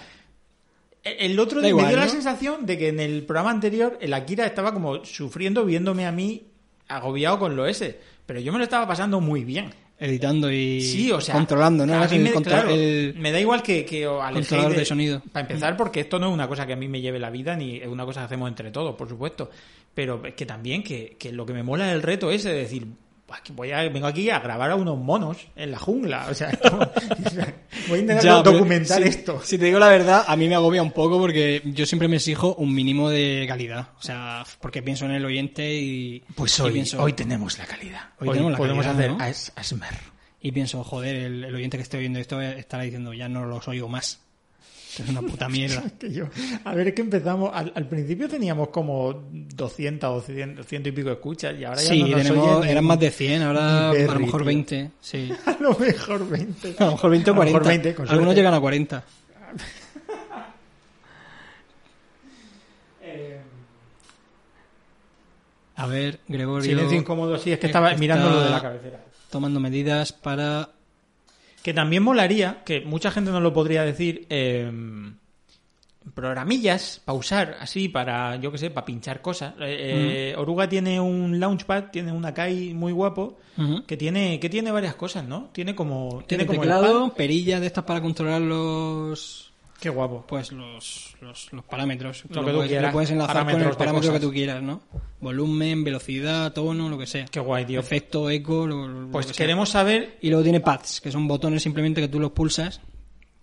[1.04, 4.44] el otro día me dio la sensación de que en el programa anterior el Akira
[4.46, 6.42] estaba como sufriendo viéndome a mí
[6.88, 9.70] agobiado con lo ese, pero yo me lo estaba pasando muy bien.
[10.02, 11.94] Editando y Sí, o sea, controlando, ¿no?
[12.02, 15.22] a mí me, control- claro, el- me da igual que, que controlador de sonido.
[15.30, 17.54] Para empezar, porque esto no es una cosa que a mí me lleve la vida,
[17.54, 19.50] ni es una cosa que hacemos entre todos, por supuesto.
[19.94, 22.60] Pero es que también que, que lo que me mola es el reto ese de
[22.60, 23.09] decir, "Buah, que
[23.52, 26.26] voy a, vengo aquí a grabar a unos monos en la jungla.
[26.30, 26.78] O sea, como-
[27.88, 29.40] voy a intentar Ya, documentar esto.
[29.44, 32.16] Si te digo la verdad, a mí me agobia un poco porque yo siempre me
[32.16, 33.88] exijo un mínimo de calidad.
[33.98, 36.22] O sea, porque pienso en el oyente y.
[36.34, 38.00] Pues y hoy, pienso, hoy tenemos la calidad.
[38.20, 39.24] Hoy Hoy, tenemos la podemos calidad, hacer ¿no?
[39.24, 40.10] as- ASMR.
[40.42, 43.68] Y pienso, joder, el, el oyente que esté oyendo esto estará diciendo, ya no los
[43.68, 44.20] oigo más.
[44.98, 45.84] Es una puta mierda.
[45.98, 46.26] Que yo-
[46.64, 47.50] a ver, es que empezamos.
[47.54, 51.88] Al, al principio teníamos como 200 o 100, 100 y pico escuchas y ahora ya
[51.88, 54.40] Sí, no nos tenemos, oyen eran más de 100, ahora ni a Berry, lo mejor
[54.40, 54.46] tío.
[54.46, 54.90] 20.
[55.00, 55.32] Sí.
[55.46, 56.74] A lo mejor 20.
[56.78, 57.68] A lo mejor 20 o A lo mejor 40.
[57.82, 59.04] 20, con Algunos llegan a 40.
[65.76, 69.00] A ver, Gregorio, Silencio incómodo, sí, es que Eh, estaba mirando lo de la cabecera.
[69.30, 70.70] tomando medidas para...
[71.62, 74.70] Que también molaría, que mucha gente no lo podría decir, eh,
[76.14, 79.54] programillas, pausar así para, yo que sé, para pinchar cosas.
[79.60, 83.38] Eh, eh, Oruga tiene un launchpad, tiene una Kai muy guapo,
[83.86, 85.50] que tiene que tiene varias cosas, ¿no?
[85.52, 87.16] Tiene como Tiene tiene como teclado, pad.
[87.16, 89.49] perillas de estas para controlar los...
[89.80, 90.24] Qué guapo.
[90.28, 92.24] Pues los, los, los parámetros.
[92.28, 94.62] Lo que tú puedes, quieras, le puedes enlazar con parámetros el parámetro que tú quieras,
[94.62, 94.82] ¿no?
[95.20, 97.24] Volumen, velocidad, tono, lo que sea.
[97.26, 97.80] Qué guay, tío.
[97.80, 99.44] Efecto, eco, lo, lo Pues que sea.
[99.44, 102.80] queremos saber Y luego tiene pads, que son botones simplemente que tú los pulsas.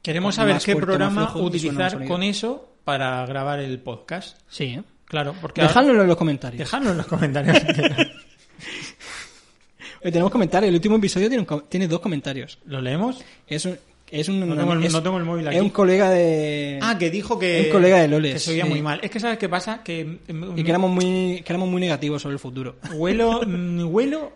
[0.02, 4.40] queremos saber qué fuerte, programa utilizar con eso para grabar el podcast.
[4.48, 4.84] Sí, ¿eh?
[5.06, 6.60] Claro, porque ahora- Dejadlo en los comentarios.
[6.60, 7.58] dejadlo en los comentarios.
[10.02, 10.70] Eh, tenemos comentarios.
[10.70, 12.60] El último episodio tiene, un tiene dos comentarios.
[12.66, 13.24] ¿Lo leemos?
[13.48, 13.78] Es un,
[14.12, 15.58] es un, No tengo el- es- no tengo el móvil aquí.
[15.58, 16.80] Es un colega de...
[16.82, 17.64] Ah, que dijo que.
[17.66, 18.70] Un colega de Loles, Que se oía sí.
[18.70, 19.00] muy mal.
[19.04, 19.82] Es que, ¿sabes qué pasa?
[19.84, 20.06] Que.
[20.06, 22.78] mm, Y que éramos muy, que éramos muy negativos sobre el futuro.
[22.94, 24.34] Huelo, mm, huelo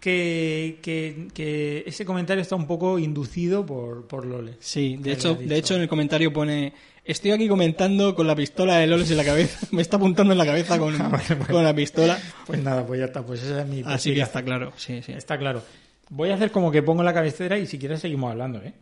[0.00, 4.54] que, que, que ese comentario está un poco inducido por, por Lole.
[4.58, 6.72] Sí, de hecho, de hecho en el comentario pone
[7.04, 9.66] estoy aquí comentando con la pistola de Loles en la cabeza.
[9.70, 10.96] Me está apuntando en la cabeza con,
[11.50, 12.18] con la pistola.
[12.46, 13.24] Pues nada, pues ya está.
[13.24, 13.82] Pues esa es mi.
[13.86, 14.72] Así que está claro.
[14.76, 15.12] Sí, sí.
[15.12, 15.62] Está claro.
[16.10, 18.74] Voy a hacer como que pongo la cabecera y si quieres seguimos hablando, ¿eh?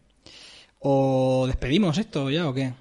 [0.81, 2.73] ¿O despedimos esto ya o qué?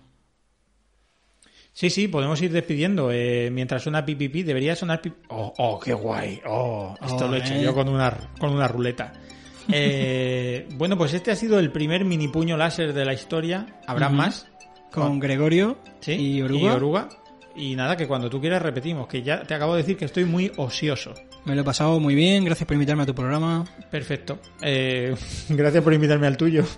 [1.73, 3.09] Sí, sí, podemos ir despidiendo.
[3.11, 5.15] Eh, mientras suena pipipi, debería sonar pipi.
[5.29, 6.41] Oh, oh, qué guay.
[6.45, 7.61] Oh, esto Oh, lo he hecho eh.
[7.61, 9.13] yo con una, con una ruleta.
[9.71, 13.79] Eh, bueno, pues este ha sido el primer mini puño láser de la historia.
[13.85, 14.47] Habrá más.
[14.91, 16.59] Con Gregorio Sí, y Oruga.
[16.59, 17.09] Y Oruga.
[17.55, 20.25] Y nada, que cuando tú quieras repetimos, que ya te acabo de decir que estoy
[20.25, 21.13] muy ocioso.
[21.45, 22.45] Me lo he pasado muy bien.
[22.45, 23.65] Gracias por invitarme a tu programa.
[23.89, 24.39] Perfecto.
[24.61, 25.15] Eh,
[25.49, 26.63] gracias por invitarme al tuyo.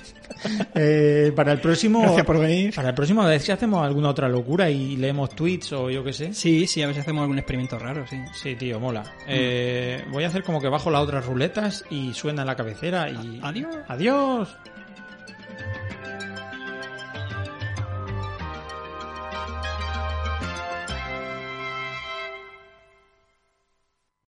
[0.73, 2.01] Eh, para el próximo...
[2.01, 2.73] Gracias por venir.
[2.73, 6.03] Para el próximo, a ver si hacemos alguna otra locura y leemos tweets o yo
[6.03, 6.33] qué sé.
[6.33, 8.17] Sí, sí, a ver si hacemos algún experimento raro, sí.
[8.33, 9.03] Sí, tío, mola.
[9.27, 13.09] Eh, voy a hacer como que bajo las otras ruletas y suena en la cabecera
[13.09, 13.39] y...
[13.43, 13.75] Adiós.
[13.87, 14.57] Adiós.